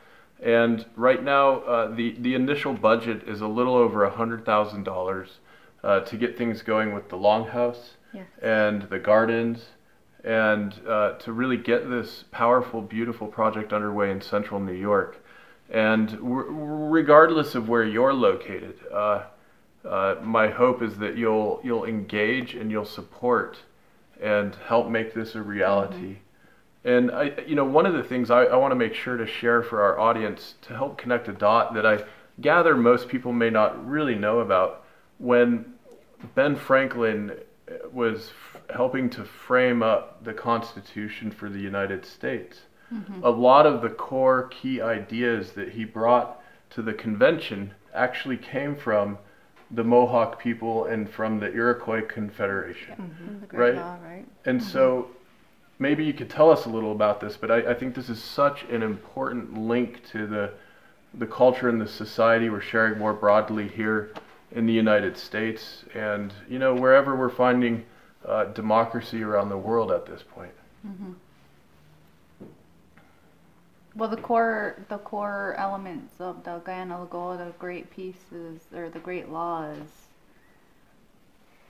[0.42, 4.84] and right now uh, the, the initial budget is a little over a hundred thousand
[4.84, 5.38] dollars
[5.84, 8.28] uh, to get things going with the longhouse Yes.
[8.42, 9.68] and the gardens
[10.26, 15.24] and uh, to really get this powerful beautiful project underway in central new york
[15.70, 16.18] and
[16.92, 19.24] regardless of where you're located uh,
[19.86, 23.58] uh, my hope is that you'll you'll engage and you'll support
[24.22, 26.18] and help make this a reality.
[26.84, 29.28] And I, you know, one of the things I, I want to make sure to
[29.28, 32.04] share for our audience to help connect a dot that I
[32.40, 34.84] gather most people may not really know about.
[35.18, 35.74] When
[36.36, 37.32] Ben Franklin
[37.68, 42.62] uh, was f- helping to frame up the Constitution for the United States,
[43.24, 48.76] a lot of the core key ideas that he brought to the convention actually came
[48.76, 49.18] from
[49.74, 52.96] the Mohawk people and from the Iroquois Confederation.
[52.96, 53.46] Mm-hmm.
[53.46, 53.76] Great Right.
[53.76, 54.26] law, right?
[54.46, 54.70] And mm-hmm.
[54.70, 55.10] so
[55.80, 58.22] maybe you could tell us a little about this, but I, I think this is
[58.22, 60.52] such an important link to the
[61.14, 64.12] the culture and the society we're sharing more broadly here
[64.54, 67.84] in the United States and you know wherever we're finding
[68.26, 70.54] uh, democracy around the world at this point.
[70.88, 71.12] Mm-hmm.
[73.96, 79.00] Well, the core, the core elements of the Guyana Lagoa, the great pieces or the
[79.00, 80.08] great laws,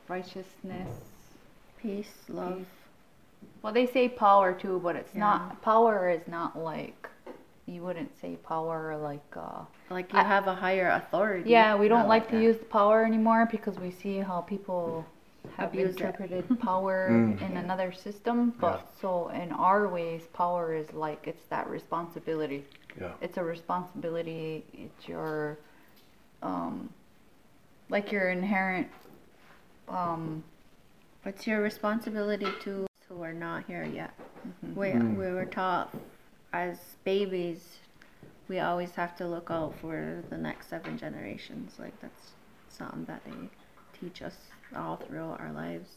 [0.07, 0.89] righteousness.
[1.81, 2.57] Peace, love.
[2.60, 2.65] Peace.
[3.63, 5.21] Well, they say power too, but it's Yeah.
[5.21, 5.62] not.
[5.63, 7.10] Power is not like
[7.65, 9.36] you wouldn't say power like.
[9.36, 11.49] uh Like you I- have a higher authority.
[11.49, 12.41] Yeah, we don't not like to that.
[12.43, 15.05] use power anymore because we see how people
[15.58, 15.99] have Abuse it.
[16.01, 17.41] interpreted power Mm.
[17.41, 18.51] in another system.
[18.60, 22.65] But so in our ways, power is like it's that responsibility.
[22.99, 23.13] Yeah.
[23.21, 24.63] It's a responsibility.
[24.73, 25.58] It's your,
[26.41, 26.89] um,
[27.89, 28.88] like your inherent,
[29.88, 30.43] um,
[31.25, 34.13] It's your responsibility to who are not here yet.
[34.47, 34.80] Mm-hmm.
[34.80, 35.17] We Mm.
[35.17, 35.93] we were taught
[36.54, 37.77] as babies,
[38.47, 41.77] we always have to look out for the next seven generations.
[41.80, 42.32] Like that's
[42.69, 43.49] something that they
[43.99, 44.36] teach us
[44.75, 45.89] all throughout our lives.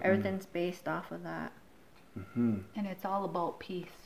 [0.00, 1.52] Everything's based off of that.
[2.34, 3.98] hmm and it's all about peace.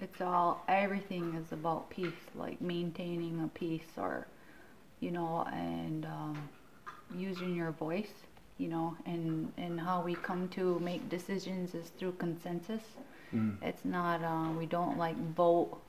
[0.00, 4.26] It's all everything is about peace, like maintaining a peace, or
[5.00, 6.48] you know, and um,
[7.14, 8.12] using your voice.
[8.58, 12.82] You know, and and how we come to make decisions is through consensus.
[13.34, 13.56] Mm.
[13.62, 15.80] It's not uh, we don't like vote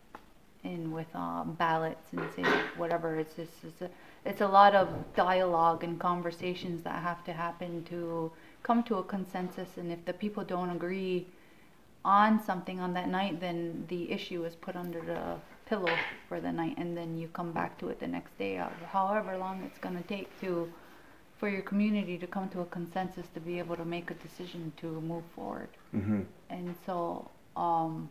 [0.63, 2.43] in with uh, ballots and say
[2.78, 3.15] whatever.
[3.17, 3.89] It's just it's a,
[4.26, 8.32] it's a lot of dialogue and conversations that have to happen to
[8.63, 9.78] come to a consensus.
[9.78, 11.28] And if the people don't agree
[12.04, 15.95] on something on that night, then the issue is put under the pillow
[16.28, 18.62] for the night, and then you come back to it the next day.
[18.92, 20.71] However long it's going to take to
[21.38, 24.71] for your community to come to a consensus to be able to make a decision
[24.77, 28.10] to move forward hmm and so um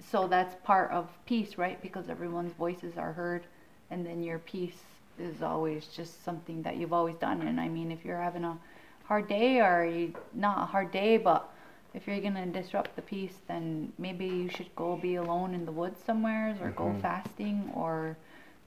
[0.00, 1.80] so that's part of peace right?
[1.82, 3.46] Because everyone's voices are heard
[3.90, 4.82] and then your peace
[5.18, 7.42] is always just something that you've always done.
[7.42, 8.58] And i mean if you're having a
[9.04, 11.52] hard day or you, not a hard day but
[11.94, 15.64] if you're going to disrupt the peace then maybe you should go be alone in
[15.64, 17.00] the woods somewheres or go Mhm.
[17.00, 18.16] fasting or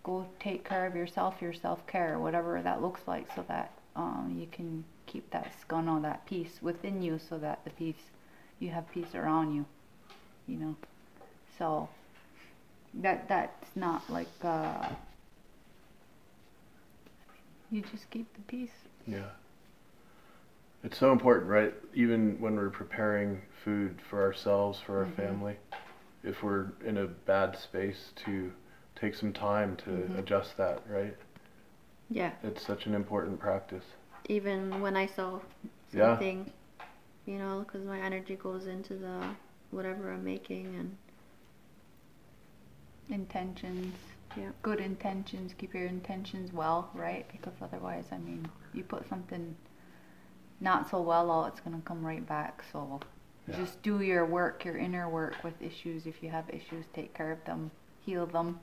[0.03, 4.47] go take care of yourself your self-care whatever that looks like so that um, you
[4.51, 8.11] can keep that skana that peace within you so that the peace
[8.59, 9.65] you have peace around you
[10.47, 10.75] you know
[11.59, 11.89] so
[12.95, 14.89] that that's not like uh
[17.71, 18.71] you just keep the peace
[19.07, 19.29] Yeah.
[20.83, 21.73] It's so important, right?
[21.93, 25.15] Even when we're preparing food for ourselves, for our Mhm.
[25.15, 25.57] family,
[26.23, 28.51] if we're in a bad space to
[28.95, 30.19] take some time to Mhm.
[30.19, 31.17] adjust that, right?
[32.09, 32.31] Yeah.
[32.43, 33.85] It's such an important practice.
[34.29, 35.41] Even when I sew
[35.93, 36.09] Yeah.
[36.09, 36.51] something,
[37.25, 39.35] you know, because my energy goes into the
[39.71, 40.97] whatever I'm making, and
[43.09, 43.95] Intentions.
[44.37, 44.49] Yeah.
[44.61, 45.53] Good intentions.
[45.57, 47.25] Keep your intentions well, right?
[47.31, 49.55] Because otherwise, I mean, you put something
[50.61, 52.63] not so well out, it's gonna come right back.
[52.71, 52.99] So
[53.47, 53.55] Yeah.
[53.55, 56.05] just do your work, your inner work with issues.
[56.05, 57.71] If you have issues, take care of them,
[58.05, 58.59] heal them,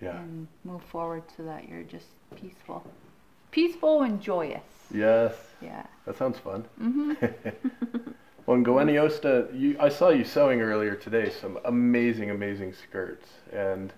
[0.00, 0.18] Yeah.
[0.18, 2.84] and move forward so that you're just peaceful,
[3.50, 4.88] peaceful and joyous.
[4.92, 5.54] Yes.
[5.62, 5.86] Yeah.
[6.04, 6.66] That sounds fun.
[6.78, 7.16] Mhm.
[8.46, 13.28] Well, in Gaweniosta, you, I saw you sewing earlier today some amazing, amazing skirts.
[13.52, 13.92] And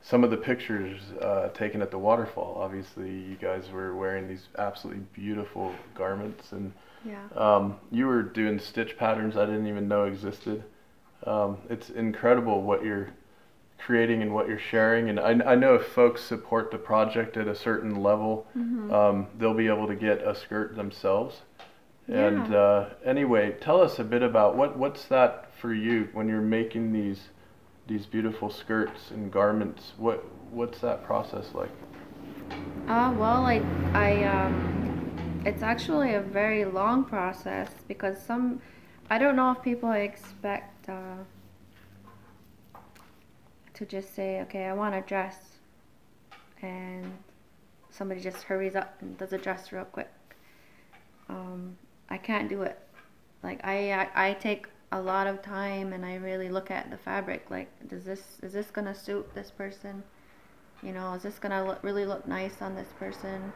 [0.00, 4.46] some of the pictures uh, taken at the waterfall, obviously, you guys were wearing these
[4.56, 6.52] absolutely beautiful garments.
[6.52, 6.72] And
[7.04, 7.24] yeah.
[7.34, 10.62] um, you were doing stitch patterns I didn't even know existed.
[11.26, 13.08] Um, it's incredible what you're
[13.78, 15.08] creating and what you're sharing.
[15.08, 18.92] And I, I know if folks support the project at a certain level, Mm-hmm.
[18.92, 21.42] um, they'll be able to get a skirt themselves.
[22.08, 22.56] And Yeah.
[22.56, 26.92] uh, anyway, tell us a bit about what what's that for you when you're making
[26.92, 27.28] these
[27.86, 29.92] these beautiful skirts and garments.
[29.98, 31.70] What what's that process like?
[32.88, 33.60] Uh, well, I,
[33.92, 38.62] I, um, it's actually a very long process because some,
[39.10, 41.16] I don't know if people expect, uh,
[43.74, 45.36] to just say, okay, I want a dress,
[46.62, 47.12] and
[47.90, 50.10] somebody just hurries up and does a dress real quick.
[51.28, 51.76] Um,
[52.10, 52.78] I can't do it.
[53.42, 56.96] Like I, I, I take a lot of time and I really look at the
[56.96, 57.46] fabric.
[57.50, 60.02] Like, does this, is this gonna suit this person?
[60.82, 63.52] You know, is this gonna look, really look nice on this person?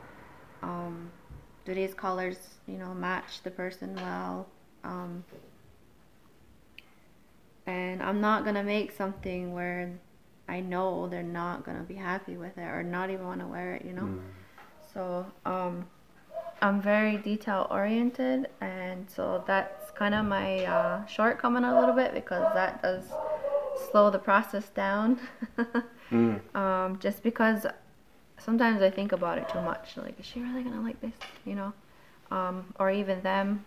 [0.62, 1.10] Um,
[1.64, 2.36] do these colors,
[2.66, 4.48] you know, match the person well?
[4.84, 5.24] Um,
[7.66, 9.92] and I'm not gonna make something where
[10.48, 13.76] I know they're not gonna be happy with it or not even want to wear
[13.76, 13.84] it.
[13.84, 14.02] You know.
[14.02, 14.20] Mm.
[14.92, 15.86] So um,
[16.62, 22.14] I'm very detail oriented, and so that's kind of my uh, shortcoming a little bit
[22.14, 23.04] because that does
[23.90, 25.18] slow the process down.
[26.12, 26.54] Mm.
[26.54, 27.64] um, just because
[28.38, 29.96] sometimes I think about it too much.
[29.96, 31.14] Like, is she really gonna like this?
[31.46, 31.72] You know,
[32.30, 33.64] um, or even them.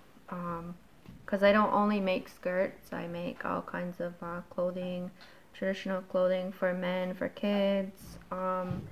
[1.26, 5.10] Because I don't only make skirts, I make all kinds of uh, clothing,
[5.56, 8.84] traditional clothing for men, for kids, um,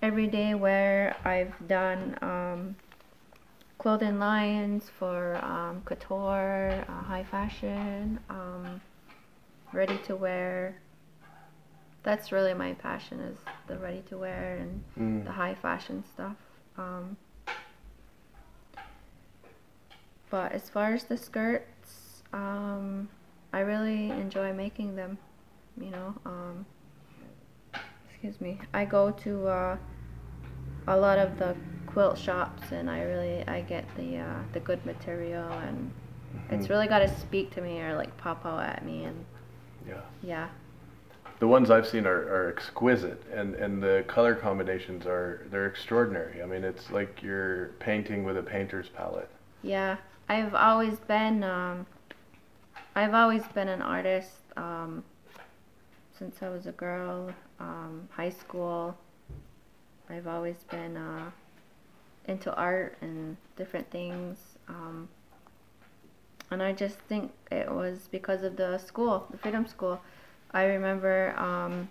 [0.00, 1.14] everyday wear.
[1.26, 2.76] I've done um,
[3.78, 8.80] clothing lines for um, couture, uh, high fashion, um,
[9.72, 10.76] ready to wear.
[12.02, 15.24] That's really my passion is the ready to wear and Mm.
[15.24, 16.36] the high fashion stuff.
[16.76, 17.16] Um,
[20.30, 23.08] but as far as the skirts, um,
[23.52, 25.18] I really enjoy making them.
[25.80, 26.66] You know, um,
[28.08, 28.60] excuse me.
[28.72, 29.76] I go to uh,
[30.86, 31.56] a lot of the
[31.86, 35.92] quilt shops, and I really I get the uh, the good material, and
[36.50, 36.70] it's Mhm.
[36.70, 39.24] really got to speak to me or like pop out at me, and
[39.86, 40.02] Yeah.
[40.22, 40.48] yeah,
[41.38, 46.42] The ones I've seen are, are exquisite, and, and the color combinations are they're extraordinary.
[46.42, 49.30] I mean, it's like you're painting with a painter's palette.
[49.62, 49.96] Yeah,
[50.28, 51.86] I've always been um,
[52.94, 55.04] I've always been an artist um,
[56.18, 57.30] since I was a girl,
[57.60, 58.96] um, high school.
[60.08, 61.30] I've always been uh,
[62.26, 64.38] into art and different things,
[64.68, 65.08] um,
[66.50, 70.00] and I just think it was because of the school, the Freedom School.
[70.52, 71.88] I remember um,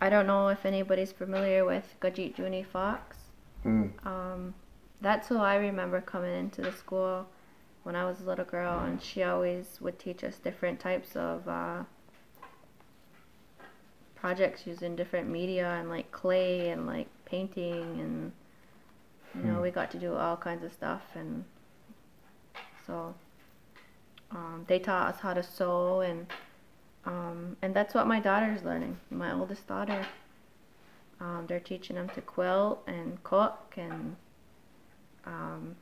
[0.00, 3.16] I don't know if anybody's familiar with Gajit Juni Fox.
[3.64, 4.04] Mm.
[4.04, 4.54] Um,
[5.00, 7.26] that's who I remember coming into the school
[7.82, 11.46] when I was a little girl, and she always would teach us different types of
[11.46, 11.84] uh,
[14.22, 18.32] projects using different media and like clay and like painting, and
[19.34, 19.62] you know Hmm.
[19.62, 21.44] we got to do all kinds of stuff, and
[22.86, 23.14] so
[24.30, 26.26] um, they taught us how to sew, and
[27.04, 28.98] um, and that's what my daughter's learning.
[29.10, 30.06] My oldest daughter.
[31.20, 34.16] Um, they're teaching them to quilt and cook and
[35.26, 35.76] um,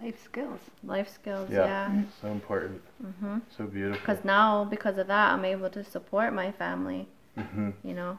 [0.00, 0.60] Life skills.
[0.84, 1.50] life skills.
[1.50, 1.66] Yeah.
[1.66, 2.02] Yeah.
[2.22, 3.42] So important, Mhm.
[3.56, 4.00] so beautiful.
[4.00, 7.08] Because now, because of that, I'm able to support my family.
[7.36, 8.18] hmm You know.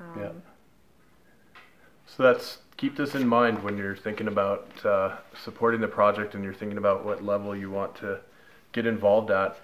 [0.00, 0.30] Um, Yeah.
[2.06, 6.42] So that's keep this in mind when you're thinking about uh, supporting the project and
[6.44, 8.20] you're thinking about what level you want to
[8.72, 9.56] get involved at.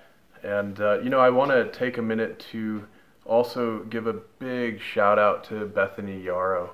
[0.43, 2.87] And uh, you know, I want to take a minute to
[3.25, 6.71] also give a big shout out to Bethany Yarrow.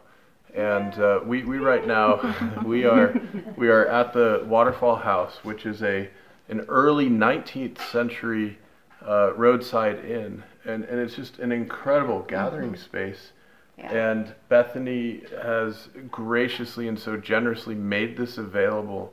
[0.55, 2.35] And uh, we, we right now
[2.65, 3.21] we are
[3.57, 6.09] we are at the Waterfall House, which is a
[6.49, 8.59] an early 19th century
[9.07, 13.33] uh, roadside inn, and and it's just an incredible gathering space.
[13.79, 13.93] Yeah.
[13.93, 19.13] And Bethany has graciously and so generously made this available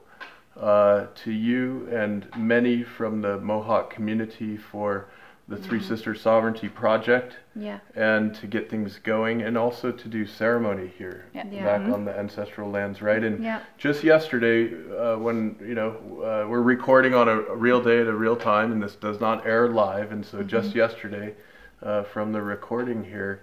[0.60, 5.08] uh, to you and many from the Mohawk community for
[5.50, 7.80] the Three Sisters Sovereignty Project Yeah.
[7.96, 11.44] and to get things going and also to do ceremony here Yeah.
[11.52, 11.64] Yeah.
[11.66, 13.22] back on the ancestral lands, right?
[13.22, 13.60] And Yeah.
[13.78, 18.08] just yesterday, uh, when you know uh, we're recording on a, a real day at
[18.08, 21.34] a real time, and this does not air live, and so just yesterday,
[21.82, 23.41] uh, from the recording here,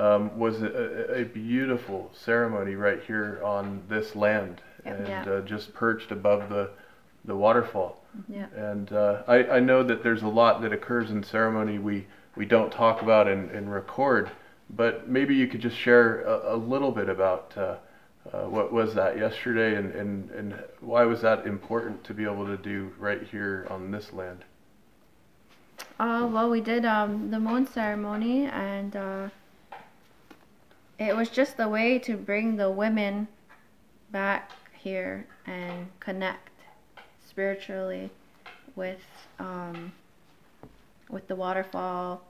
[0.00, 0.66] um, was a,
[1.14, 4.92] a- a beautiful ceremony right here on this land, Yeah.
[4.94, 5.22] and Yeah.
[5.32, 6.70] Uh, just perched above the
[7.26, 8.02] the waterfall.
[8.28, 8.46] Yeah.
[8.54, 12.06] And uh, I, I know that there's a lot that occurs in ceremony we,
[12.36, 14.30] we don't talk about and, and record,
[14.70, 17.76] but maybe you could just share a, a little bit about uh,
[18.32, 22.46] uh, what was that yesterday and, and, and why was that important to be able
[22.46, 24.44] to do right here on this land?
[25.98, 29.28] Uh, well, we did um, the moon ceremony, and uh,
[30.98, 33.28] it was just a way to bring the women
[34.10, 36.50] back here and connect
[37.36, 38.08] spiritually
[38.76, 39.04] with
[39.38, 39.92] um,
[41.10, 42.22] with the waterfall,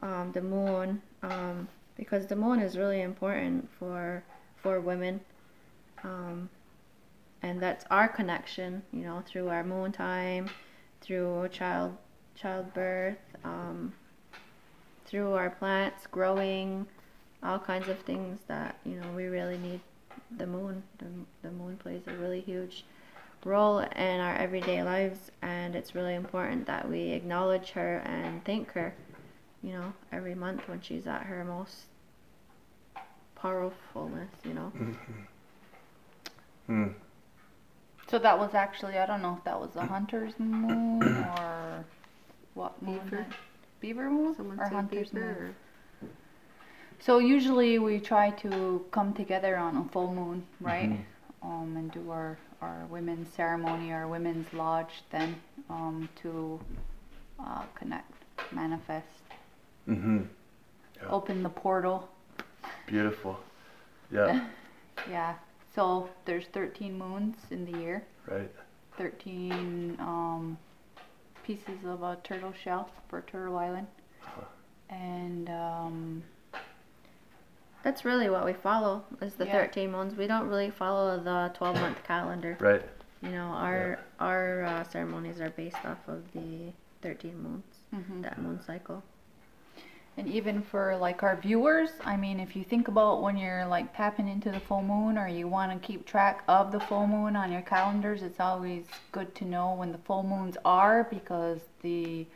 [0.00, 4.24] um, the moon, um, because the moon is really important for
[4.56, 5.20] for women,
[6.02, 6.48] um,
[7.42, 10.48] and that's our connection, you know, through our moon time,
[11.02, 11.94] through child
[12.34, 13.92] childbirth, um,
[15.04, 16.86] through our plants growing,
[17.42, 19.80] all kinds of things that you know we really need
[20.38, 20.82] the moon.
[20.96, 21.06] The,
[21.42, 22.86] the moon plays a really huge
[23.44, 28.70] role in our everyday lives, and it's really important that we acknowledge her and thank
[28.72, 28.94] her.
[29.62, 31.86] You know, every month when she's at her most
[33.36, 34.30] powerfulness.
[34.44, 34.72] You know.
[36.66, 36.86] Hmm.
[38.08, 41.84] So that was actually I don't know if that was the hunter's moon or
[42.54, 43.00] what moon?
[43.04, 43.26] Beaver.
[43.80, 45.54] Beaver moon Someone or hunter's beaver
[46.00, 46.10] moon?
[47.00, 50.90] So usually we try to come together on a full moon, right?
[50.90, 51.04] Mhm.
[51.42, 55.36] Um, and do our, our women's ceremony, our women's lodge then,
[55.70, 56.58] um, to
[57.38, 58.12] uh, connect,
[58.52, 59.06] manifest,
[59.88, 60.22] Mm-hmm.
[60.96, 61.08] Yeah.
[61.10, 62.08] open the portal.
[62.86, 63.36] Beautiful.
[64.12, 64.46] Yeah,
[65.10, 65.34] Yeah.
[65.74, 68.50] So there's 13 moons in the year, right.
[68.96, 70.56] 13 um,
[71.44, 73.86] pieces of a turtle shell for Turtle Island,
[74.22, 74.42] Uh-huh.
[74.94, 76.22] and um,
[77.84, 79.52] That's really what we follow is the Yeah.
[79.52, 80.16] 13 moons.
[80.16, 82.56] We don't really follow the 12 month calendar.
[82.58, 82.82] Right.
[83.22, 86.72] You know, our our uh, ceremonies are based off of the
[87.02, 87.64] 13 moons,
[87.94, 88.22] mhm.
[88.22, 89.02] that moon cycle.
[90.16, 93.94] And even for like our viewers, I mean, if you think about when you're like
[93.96, 97.34] tapping into the full moon or you want to keep track of the full moon
[97.36, 102.26] on your calendars, it's always good to know when the full moons are because the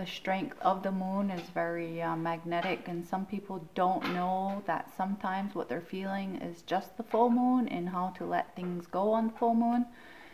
[0.00, 4.90] the strength of the moon is very uh, magnetic and some people don't know that
[4.96, 9.12] sometimes what they're feeling is just the full moon and how to let things go
[9.12, 9.84] on the full moon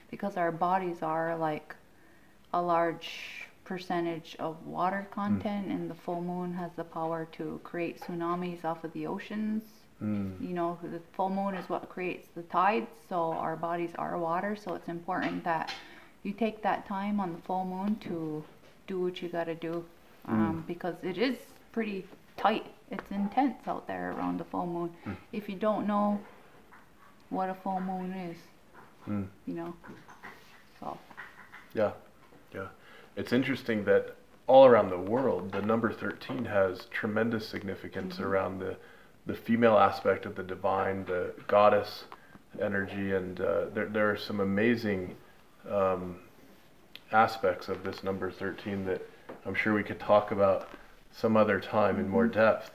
[0.08, 1.74] because our bodies are like
[2.54, 3.08] a large
[3.64, 8.84] percentage of water content and the full moon has the power to create tsunamis off
[8.84, 9.64] of the oceans
[10.02, 10.38] Mm.
[10.46, 14.54] you know the full moon is what creates the tides so our bodies are water
[14.54, 15.72] so it's important that
[16.22, 18.44] you take that time on the full moon to
[18.86, 19.84] do what you got to do
[20.26, 21.36] um, because it is
[21.72, 22.04] pretty
[22.36, 22.66] tight.
[22.90, 24.90] It's intense out there around the full moon.
[25.32, 26.20] If you don't know
[27.30, 28.36] what a full moon is
[29.08, 29.28] Mm.
[29.46, 29.72] you know
[30.80, 30.98] so
[31.74, 31.92] Yeah,
[32.52, 32.66] yeah.
[33.14, 34.16] It's interesting that
[34.48, 38.76] all around the world, the number 13 has tremendous significance around the,
[39.26, 42.04] the female aspect of the divine, the goddess
[42.60, 45.16] energy, and uh, there, there are some amazing
[45.70, 46.16] um,
[47.12, 49.02] aspects of this number 13 that
[49.44, 50.68] I'm sure we could talk about
[51.12, 52.70] some other time in more depth.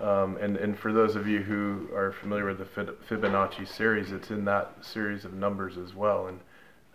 [0.00, 2.64] Um, and, and for those of you who are familiar with the
[3.08, 6.28] Fibonacci series, it's in that series of numbers as well.
[6.28, 6.40] And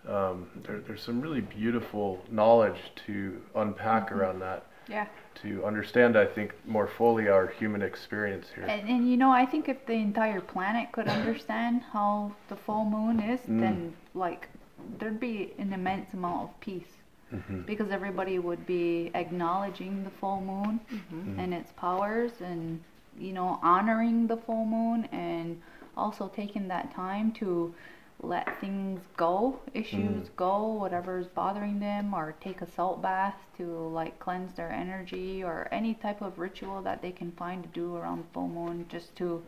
[0.08, 5.06] um, there, there's some really beautiful knowledge to unpack around that yeah
[5.36, 8.66] to understand, I think, more fully our human experience here.
[8.66, 12.84] And, and you know, I think if the entire planet could understand how the full
[12.86, 13.60] moon is, Mm.
[13.62, 14.50] then like
[14.98, 17.00] there'd be an immense amount of peace
[17.34, 17.66] Mhm.
[17.66, 21.16] because everybody would be acknowledging the full moon mm-hmm.
[21.16, 21.40] Mm-hmm.
[21.40, 22.82] and its powers and
[23.18, 25.62] you know honoring the full moon and
[25.96, 27.74] also taking that time to
[28.22, 30.36] let things go issues mm.
[30.36, 35.68] go whatever's bothering them or take a salt bath to like cleanse their energy or
[35.72, 39.42] any type of ritual that they can find to do around full moon just to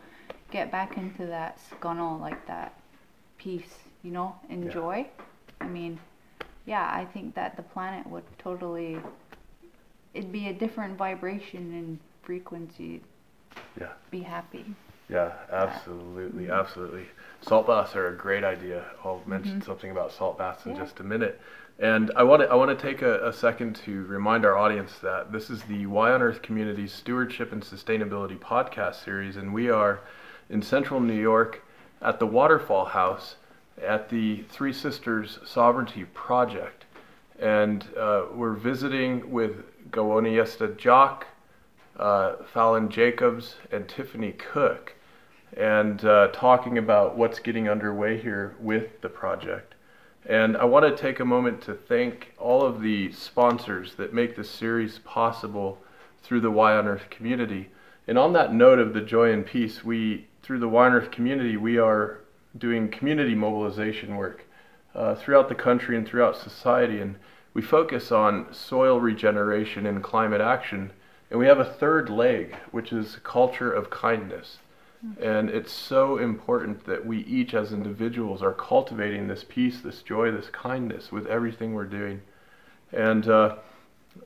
[0.52, 2.74] get back into that scuttle like that
[3.38, 5.06] peace you know enjoy
[5.60, 6.00] i mean
[6.66, 9.00] yeah, I think that the planet would totally
[10.14, 13.02] it'd be a different vibration and frequency.
[13.80, 13.90] Yeah.
[14.10, 14.66] Be happy.
[15.10, 16.54] Yeah, absolutely, mm-hmm.
[16.54, 17.06] absolutely.
[17.42, 18.86] Salt baths are a great idea.
[19.04, 19.30] I'll mm-hmm.
[19.30, 20.82] mention something about salt baths in Yeah.
[20.82, 21.42] just a minute.
[21.80, 25.00] And I want to I want to take a, a second to remind our audience
[25.00, 29.70] that this is the Y on Earth Community Stewardship and Sustainability podcast series, and we
[29.70, 30.02] are
[30.50, 31.64] in Central New York
[32.02, 33.36] at the Waterfall House
[33.82, 36.86] at the Three Sisters Sovereignty Project,
[37.40, 41.28] and uh, we're visiting with Gaweniosta Jock,
[41.98, 44.96] uh, Fallon Jacobs, and Tiffany Cook
[45.58, 49.76] and uh, talking about what's getting underway here with the project.
[50.26, 54.36] And I want to take a moment to thank all of the sponsors that make
[54.36, 55.80] this series possible
[56.24, 57.70] through the Y on Earth community.
[58.08, 61.12] And on that note of the joy and peace, we, through the Y on Earth
[61.12, 62.21] community, we are
[62.58, 64.46] doing community mobilization work
[64.94, 67.00] uh, throughout the country and throughout society.
[67.00, 67.16] And
[67.54, 70.92] we focus on soil regeneration and climate action.
[71.30, 74.58] And we have a third leg, which is culture of kindness.
[75.20, 80.30] And it's so important that we each, as individuals, are cultivating this peace, this joy,
[80.30, 82.22] this kindness with everything we're doing.
[82.92, 83.56] And uh,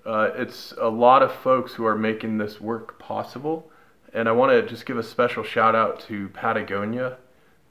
[0.05, 3.71] uh, it's a lot of folks who are making this work possible.
[4.13, 7.17] And I want to just give a special shout out to Patagonia,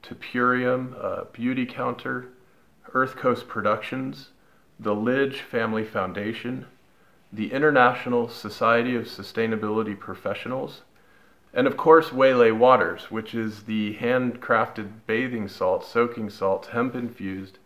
[0.07, 2.29] to Purium, uh, Beauty Counter,
[2.93, 4.29] Earth Coast Productions,
[4.79, 6.65] the Lidge Family Foundation,
[7.31, 10.81] the International Society of Sustainability Professionals,
[11.53, 17.59] and of course, Waylay Waters, which is the handcrafted bathing salt, soaking salts, hemp infused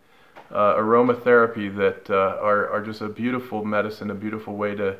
[0.52, 4.96] uh, aromatherapy that uh, are, are just a beautiful medicine, a beautiful way to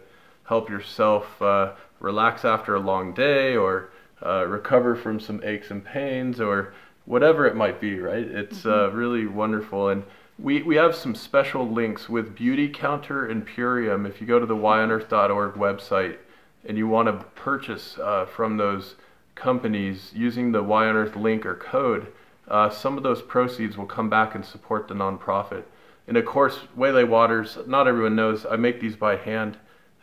[0.46, 3.90] help yourself uh, relax after a long day or
[4.26, 6.74] uh, recover from some aches and pains or
[7.10, 8.24] whatever it might be, right?
[8.24, 9.90] It's uh, really wonderful.
[9.90, 10.04] And
[10.38, 14.08] we, we have some special links with Beauty Counter and Purium.
[14.08, 16.18] If you go to the yonearth.org website,
[16.64, 18.94] and you want to purchase uh, from those
[19.34, 22.12] companies using the Y on Earth link or code,
[22.48, 25.64] uh, some of those proceeds will come back and support the nonprofit.
[26.08, 29.58] And of course, Waylay Waters, not everyone knows, I make these by hand.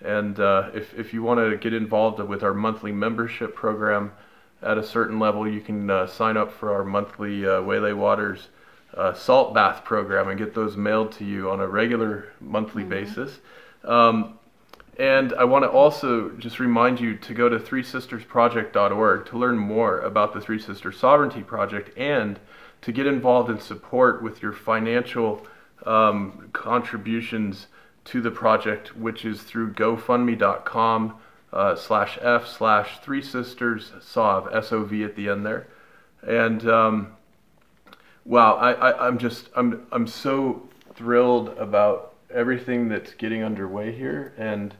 [0.04, 4.10] And uh, if, if you want to get involved with our monthly membership program
[4.62, 8.48] at a certain level, you can uh, sign up for our monthly uh, Waylay Waters
[8.94, 13.38] uh, salt bath program and get those mailed to you on a regular monthly basis.
[13.84, 14.38] Um,
[14.98, 20.00] and I want to also just remind you to go to threesistersproject.org to learn more
[20.00, 22.40] about the Three Sisters Sovereignty Project and
[22.80, 25.46] to get involved in support with your financial
[25.84, 27.66] um, contributions
[28.06, 31.16] to the project, which is through GoFundMe.com
[31.52, 35.66] uh, slash F slash Three Sisters SOV, S-O-V at the end there.
[36.22, 37.08] And um,
[38.24, 44.32] wow, I, I, I'm just, I'm, I'm so thrilled about everything that's getting underway here.
[44.36, 44.74] And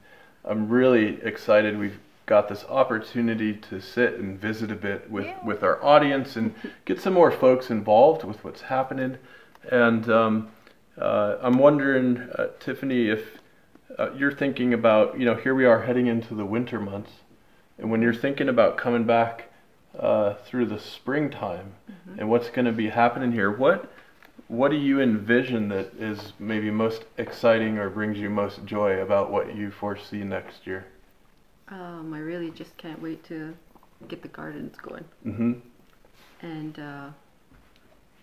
[0.45, 5.45] I'm really excited we've got this opportunity to sit and visit a bit with, Yeah.
[5.45, 6.55] with our audience and
[6.85, 9.19] get some more folks involved with what's happening.
[9.71, 10.49] And um,
[10.99, 13.39] uh, I'm wondering, uh, Tiffany, if
[13.99, 17.11] uh, you're thinking about, you know, here we are heading into the winter months.
[17.79, 19.51] And when you're thinking about coming back
[19.99, 21.75] uh, through the springtime
[22.19, 23.91] and what's going to be happening here, what
[24.49, 29.31] what do you envision that is maybe most exciting or brings you most joy about
[29.31, 30.87] what you foresee next year?
[31.69, 33.55] Um, I really just can't wait to
[34.09, 35.53] get the gardens going Mm-hmm.
[36.43, 37.09] and uh,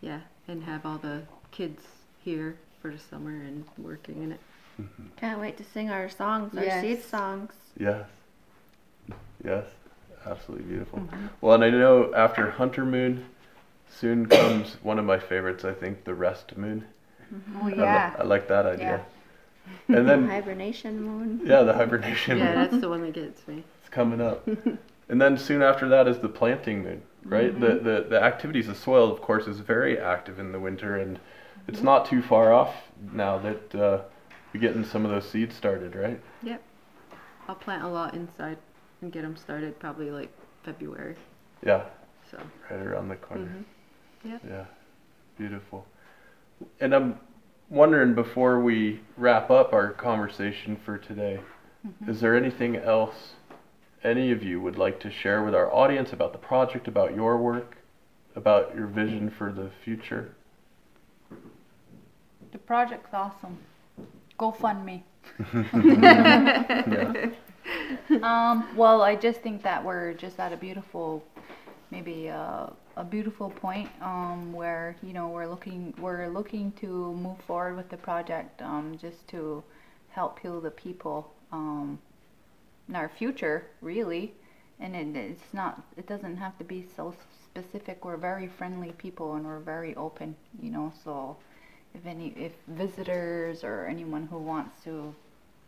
[0.01, 1.82] yeah, and have all the kids
[2.24, 4.39] here for the summer and working in it.
[4.82, 5.03] Mm-hmm.
[5.17, 6.82] Can't wait to sing our songs, our Yes.
[6.82, 7.53] seed songs.
[7.80, 8.05] Yes.
[9.43, 9.65] Yes.
[10.26, 10.99] Absolutely beautiful.
[10.99, 11.28] Mm-hmm.
[11.41, 13.26] Well, and I know after Hunter Moon,
[13.89, 15.65] soon comes one of my favorites.
[15.65, 16.86] I think the Rest Moon.
[17.34, 17.57] Mm-hmm.
[17.61, 18.15] Oh I li- yeah.
[18.19, 19.05] I, like that idea.
[19.88, 21.41] And then Hibernation moon.
[21.45, 23.63] yeah, the hibernation Yeah, moon that's the one that gets me.
[23.82, 24.47] It's coming up.
[25.09, 27.57] and then soon after that is the planting moon, right?
[27.59, 31.19] The, the the activities, the soil, of course, is very active in the winter, and
[31.67, 32.76] it's not too far off
[33.13, 34.01] now that uh,
[34.54, 36.22] we're getting some of those seeds started, right?
[36.43, 36.62] Yep.
[37.47, 38.58] I'll plant a lot inside
[39.01, 40.32] and get them started probably like
[40.64, 41.16] February.
[41.66, 41.84] Yeah,
[42.30, 42.39] So.
[42.70, 43.45] right around the corner.
[43.45, 43.64] Mhm.
[44.32, 44.41] Yep.
[44.47, 44.66] Yeah,
[45.38, 45.86] beautiful.
[46.80, 47.20] And I'm
[47.70, 51.41] wondering before we wrap up our conversation for today,
[52.08, 53.34] is there anything else
[54.04, 57.38] any of you would like to share with our audience about the project, about your
[57.38, 57.78] work,
[58.36, 60.36] about your vision for the future?
[62.51, 63.58] The project's awesome.
[64.38, 65.03] Go fund me.
[65.73, 67.29] Yeah.
[68.21, 71.23] Um, well, I just think that we're just at a beautiful,
[71.91, 72.67] maybe uh,
[72.97, 77.89] a beautiful point um, where you know we're looking we're looking to move forward with
[77.89, 79.63] the project um, just to
[80.09, 81.99] help heal the people um,
[82.89, 84.34] in our future, really.
[84.79, 85.81] And it, it's not.
[85.97, 87.13] It doesn't have to be so
[87.45, 88.03] specific.
[88.05, 90.36] We're very friendly people, and we're very open.
[90.61, 91.38] You know, so
[91.94, 95.14] if any if visitors or anyone who wants to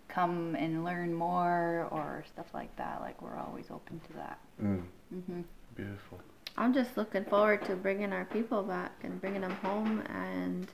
[0.08, 4.40] come and learn more or stuff like that, like we're always open to that.
[4.62, 5.42] Mm, hmm
[5.76, 6.20] beautiful.
[6.58, 10.68] I'm just looking forward to bringing our people back and bringing them home and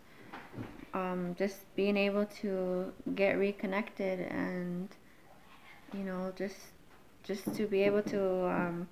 [0.94, 4.90] um, just being able to get reconnected and
[5.94, 6.58] you know just
[7.24, 8.88] just to be able to um,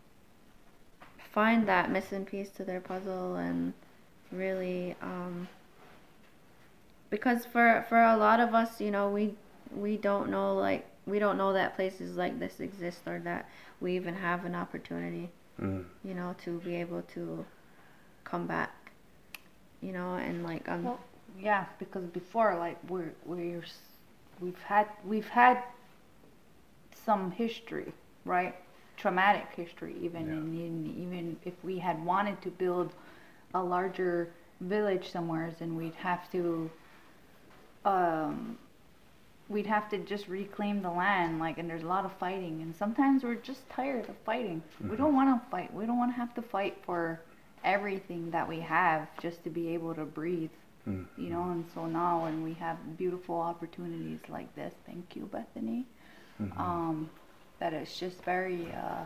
[1.32, 3.74] find that missing piece to their puzzle and
[4.32, 5.48] really um,
[7.10, 9.34] because for for a lot of us you know we
[9.76, 13.50] we don't know like we don't know that places like this exist or that
[13.82, 15.30] we even have an opportunity
[15.62, 17.46] Mm, you know, to be able to
[18.24, 18.92] come back,
[19.82, 21.00] you know, and like um, Well,
[21.40, 23.64] yeah, because before, like we're we're
[24.40, 25.64] we've had we've had
[26.94, 27.94] some history,
[28.26, 28.56] right?
[28.98, 30.34] Traumatic history, even Yeah.
[30.34, 32.94] and in, even if we had wanted to build
[33.54, 34.30] a larger
[34.62, 36.70] village somewhere, then we'd have to
[37.86, 38.58] um
[39.48, 42.76] we'd have to just reclaim the land like and there's a lot of fighting and
[42.76, 44.62] sometimes we're just tired of fighting.
[44.88, 45.74] We don't want to fight.
[45.74, 47.20] We don't want to have to fight for
[47.64, 50.52] everything that we have just to be able to breathe
[50.88, 51.44] mm, you know?
[51.52, 55.86] And so now when we have beautiful opportunities like this thank you bethany
[56.42, 56.58] mhm.
[56.60, 57.10] um
[57.60, 59.06] that it's just very uh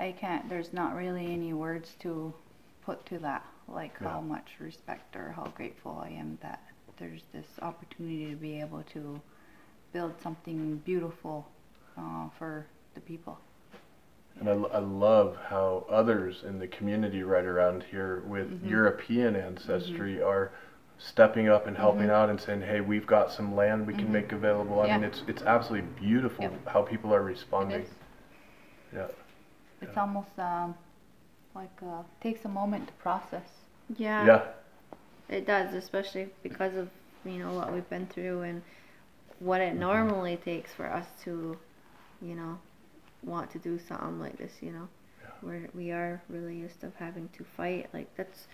[0.00, 2.32] i can't there's not really any words to
[2.84, 6.62] put to that like how much respect or how grateful i am that
[6.98, 9.20] there's this opportunity to be able to
[9.92, 11.46] build something beautiful
[11.98, 13.38] uh, for the people
[14.40, 18.68] And I, I love how others in the community right around here with Mhm.
[18.70, 20.50] European ancestry are
[20.98, 22.10] stepping up and helping Mhm.
[22.10, 24.12] out and saying, "Hey, we've got some land we can Mhm.
[24.12, 26.66] make available." I mean, it's it's absolutely beautiful Yep.
[26.68, 27.82] how people are responding.
[27.82, 27.90] is.
[28.94, 29.06] Yeah.
[29.80, 30.02] it's Yeah.
[30.02, 30.74] almost um,
[31.54, 33.48] like uh, takes a moment to process
[33.96, 34.42] yeah, Yeah.
[35.32, 36.90] It does, especially because of
[37.24, 38.62] you know what we've been through and
[39.40, 39.76] what Mm-hmm.
[39.76, 41.58] it normally takes for us to,
[42.20, 42.58] you know,
[43.24, 44.52] want to do something like this.
[44.62, 44.88] You know,
[45.22, 45.30] Yeah.
[45.42, 47.88] where we are really used to having to fight.
[47.92, 48.46] Like that's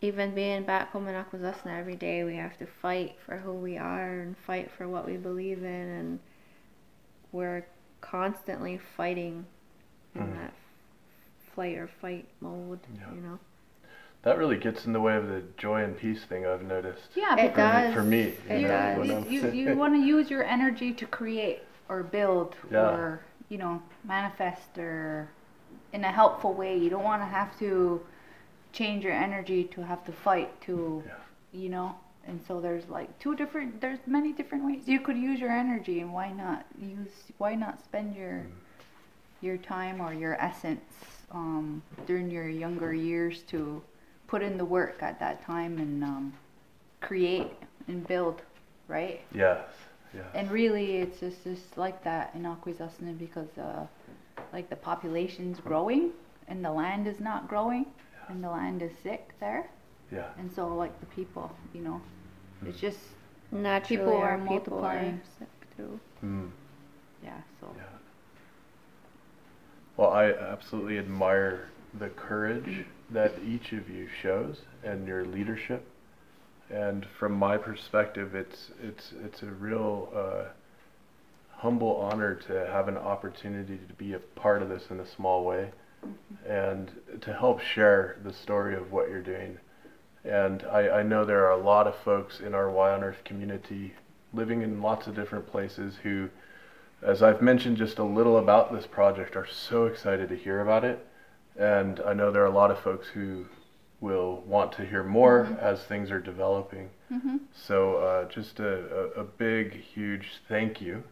[0.00, 3.76] even being back home in Akwesasne every day, we have to fight for who we
[3.78, 6.20] are and fight for what we believe in, and
[7.32, 7.66] we're
[8.00, 9.46] constantly fighting
[10.14, 10.34] in Mhm.
[10.34, 10.54] that
[11.54, 12.80] flight or fight mode.
[12.96, 13.12] Yeah.
[13.14, 13.38] You know.
[14.28, 17.08] That really gets in the way of the joy and peace thing I've noticed.
[17.14, 17.94] yeah It For me- does.
[17.94, 18.20] for me,
[18.50, 19.30] It you know, does.
[19.32, 22.90] you, you, you want to use your energy to create or build Yeah.
[22.90, 25.30] or you know manifest or
[25.94, 28.02] in a helpful way you don't want to have to
[28.74, 31.12] change your energy to have to fight to Yeah.
[31.62, 35.40] you know and so there's like two different there's many different ways you could use
[35.40, 38.50] your energy and why not use why not spend your Mm.
[39.40, 40.84] your time or your essence
[41.32, 43.82] um, during your younger years to
[44.28, 46.34] put in the work at that time and um,
[47.00, 47.48] create
[47.88, 48.42] and build
[48.88, 49.60] right Yes.
[50.14, 50.24] Yes.
[50.34, 53.86] and really, it's just, just like that in Akwesasne because, uh,
[54.52, 56.12] like, the population's growing
[56.48, 57.86] and the land is not growing
[58.28, 59.68] and the land is sick there.
[60.12, 60.28] yeah.
[60.38, 62.00] And so, like, the people, you know,
[62.66, 62.98] it's just,
[63.52, 65.20] Naturally, People are people are multiplying.
[65.38, 66.00] sick too.
[66.24, 66.50] Mm.
[67.24, 67.66] yeah, so.
[67.76, 67.82] Yeah.
[69.96, 71.68] Well, I absolutely admire
[71.98, 75.86] the courage that each of you shows and your leadership.
[76.70, 80.44] And from my perspective, it's it's it's a real uh,
[81.56, 85.44] humble honor to have an opportunity to be a part of this in a small
[85.44, 85.70] way,
[86.46, 86.90] and
[87.22, 89.58] to help share the story of what you're doing.
[90.24, 93.24] And I, I know there are a lot of folks in our Y on Earth
[93.24, 93.94] community
[94.34, 96.28] living in lots of different places who
[97.02, 100.84] as I've mentioned just a little about this project, are so excited to hear about
[100.84, 101.06] it.
[101.58, 103.46] And I know there are a lot of folks who
[104.00, 106.88] will want to hear more as things are developing.
[107.12, 107.38] Mm-hmm.
[107.52, 111.02] So uh, just a, a, a big, huge thank you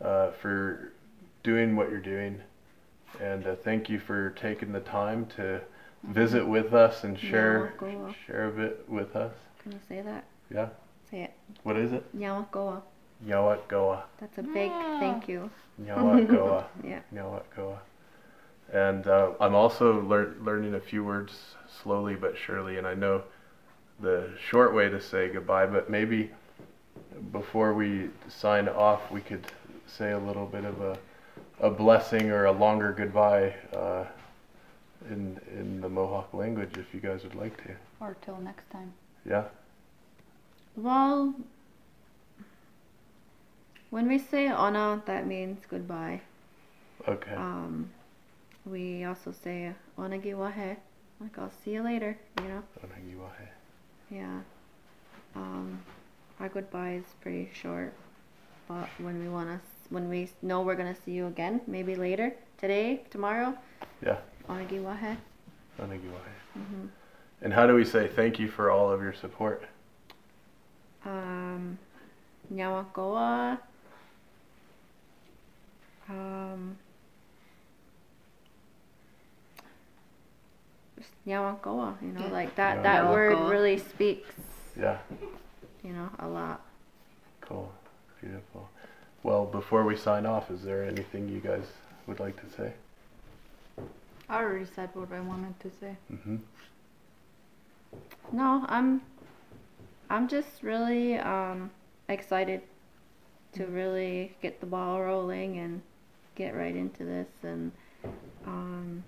[0.00, 0.92] uh, for
[1.44, 2.40] doing what you're doing.
[3.20, 5.60] And uh, thank you for taking the time to
[6.02, 8.14] visit with us and share Nyamakoa.
[8.26, 9.32] share a bit with us.
[9.62, 10.24] Can you say that?
[10.52, 10.68] Yeah.
[11.10, 11.32] Say it.
[11.62, 12.04] What is it?
[12.16, 12.82] Nyamakoa.
[13.24, 14.98] Nyawat That's a big Ah.
[15.00, 15.50] thank you.
[15.80, 16.66] Nyawat Goa.
[16.84, 17.00] Yeah.
[17.14, 17.78] Nyawatkoa.
[18.72, 23.22] And uh, I'm also lear- learning a few words slowly but surely, and I know
[24.00, 26.30] the short way to say goodbye, but maybe
[27.32, 29.44] before we sign off, we could
[29.86, 30.98] say a little bit of a,
[31.60, 34.04] a blessing or a longer goodbye uh,
[35.08, 37.74] in, in the Mohawk language if you guys would like to.
[38.00, 38.92] Or till next time.
[39.24, 39.44] Yeah?
[40.76, 41.34] Well,
[43.90, 46.20] when we say ona, that means goodbye.
[47.08, 47.34] Okay.
[47.34, 47.90] Um,
[48.66, 50.76] we also say onagiwahe,
[51.20, 52.18] like I'll see you later.
[52.42, 52.62] You know.
[52.84, 53.48] Onagiwahe.
[54.10, 54.40] Yeah.
[55.34, 55.80] Um,
[56.40, 57.92] our goodbye is pretty short,
[58.68, 59.60] but when we want to,
[59.90, 63.54] when we know we're gonna see you again, maybe later, today, tomorrow,
[64.04, 64.18] Yeah.
[64.48, 65.16] onagiwahe.
[65.78, 66.34] Onagiwahe.
[66.58, 66.86] Mm-hmm.
[67.42, 69.62] And how do we say thank you for all of your support?
[71.04, 71.78] Um,
[72.52, 73.58] Nyawakoa.
[76.08, 76.78] Um,
[81.26, 82.82] just Nyawakoa, you know, like that, Yeah.
[82.82, 84.34] that word really speaks,
[84.76, 84.98] Yeah.
[85.82, 86.60] you know, a lot.
[87.40, 87.72] Cool.
[88.20, 88.68] Beautiful.
[89.22, 91.64] Well, before we sign off, is there anything you guys
[92.06, 92.72] would like to say?
[94.28, 95.96] I already said what I wanted to say.
[96.12, 96.36] Mm-hmm.
[98.32, 99.02] No, I'm,
[100.10, 101.70] I'm just really, um,
[102.08, 102.62] excited
[103.52, 105.82] to really get the ball rolling and
[106.34, 107.72] get right into this and,
[108.46, 109.04] um,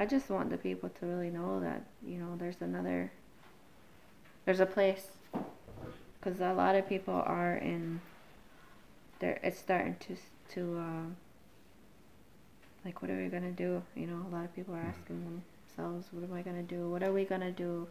[0.00, 3.12] I just want the people to really know that, you know, there's another,
[4.46, 5.08] there's a place.
[6.18, 8.00] Because a lot of people are in,
[9.18, 10.16] there, it's starting to,
[10.54, 11.16] to, um,
[12.82, 13.82] like, what are we gonna do?
[13.94, 15.42] You know, a lot of people are asking
[15.76, 16.88] themselves, what am I gonna do?
[16.88, 17.86] What are we gonna do?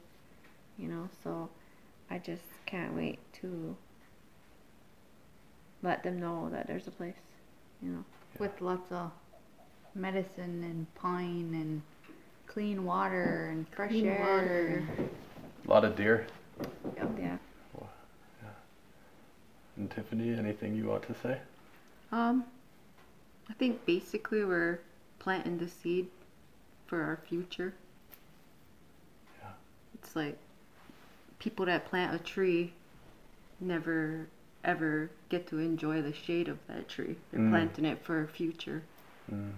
[0.80, 1.48] You know, so
[2.10, 3.78] I just can't wait to
[5.84, 7.22] let them know that there's a place,
[7.84, 8.04] you know.
[8.40, 9.12] With lots of
[9.94, 11.84] medicine and pine and
[12.50, 14.20] clean water and fresh Clean air.
[14.20, 14.84] water.
[15.66, 16.26] A lot of deer.
[17.18, 17.38] Yeah.
[19.78, 21.40] And Tiffany, anything you want to say?
[22.12, 22.44] Um,
[23.50, 24.80] I think basically we're
[25.20, 26.08] planting the seed
[26.88, 27.74] for our future.
[29.42, 29.52] Yeah.
[29.94, 30.38] It's like
[31.38, 32.74] people that plant a tree
[33.62, 34.28] never
[34.66, 37.16] ever get to enjoy the shade of that tree.
[37.32, 37.52] They're Mm.
[37.52, 38.84] planting it for our future,
[39.32, 39.54] Mm.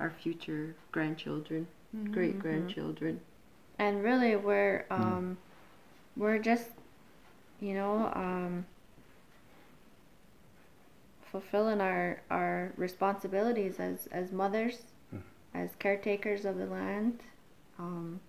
[0.00, 1.66] our future grandchildren.
[2.12, 3.20] Great grandchildren.
[3.78, 5.36] And really, we're um,
[6.16, 6.70] we're just,
[7.60, 8.64] you know, um,
[11.30, 14.82] fulfilling our our responsibilities as as mothers,
[15.14, 15.22] Mhm.
[15.54, 17.22] as caretakers of the land.
[17.78, 18.20] Um,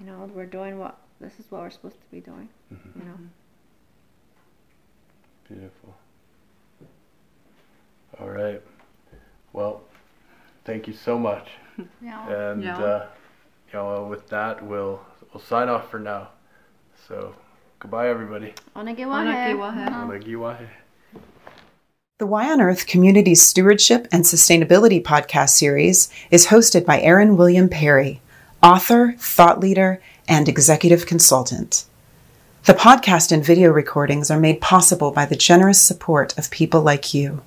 [0.00, 2.48] you know, we're doing what this is what we're supposed to be doing.
[2.72, 2.96] Mhm.
[2.98, 3.18] You know.
[5.48, 5.94] Beautiful.
[8.18, 8.62] All right.
[9.52, 9.82] Well,
[10.64, 11.50] thank you so much.
[12.02, 12.28] Yeah.
[12.50, 12.78] And Yeah.
[12.78, 13.06] uh,
[13.72, 15.00] you know, with that, we'll
[15.32, 16.28] we'll sign off for now.
[17.08, 17.34] So,
[17.78, 18.54] goodbye, everybody.
[18.74, 19.54] Onagiwahe.
[19.54, 19.88] Onagiwahe.
[19.90, 20.66] Onagiwahe.
[22.18, 27.68] The Y on Earth Community Stewardship and Sustainability podcast series is hosted by Aaron William
[27.68, 28.22] Perry,
[28.62, 31.84] author, thought leader, and executive consultant.
[32.64, 37.12] The podcast and video recordings are made possible by the generous support of people like
[37.12, 37.42] you.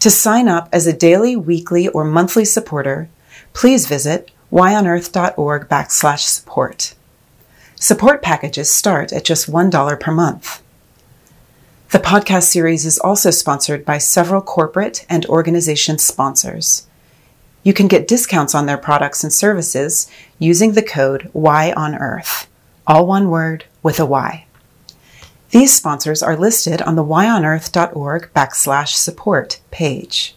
[0.00, 3.08] To sign up as a daily, weekly, or monthly supporter,
[3.52, 6.94] please visit yonearth.org backslash support.
[7.76, 10.62] Support packages start at just $1 per month.
[11.90, 16.86] The podcast series is also sponsored by several corporate and organization sponsors.
[17.62, 22.46] You can get discounts on their products and services using the code YonEarth,
[22.86, 24.44] all one word with a Y.
[25.50, 30.36] These sponsors are listed on the yonearth.org backslash support page.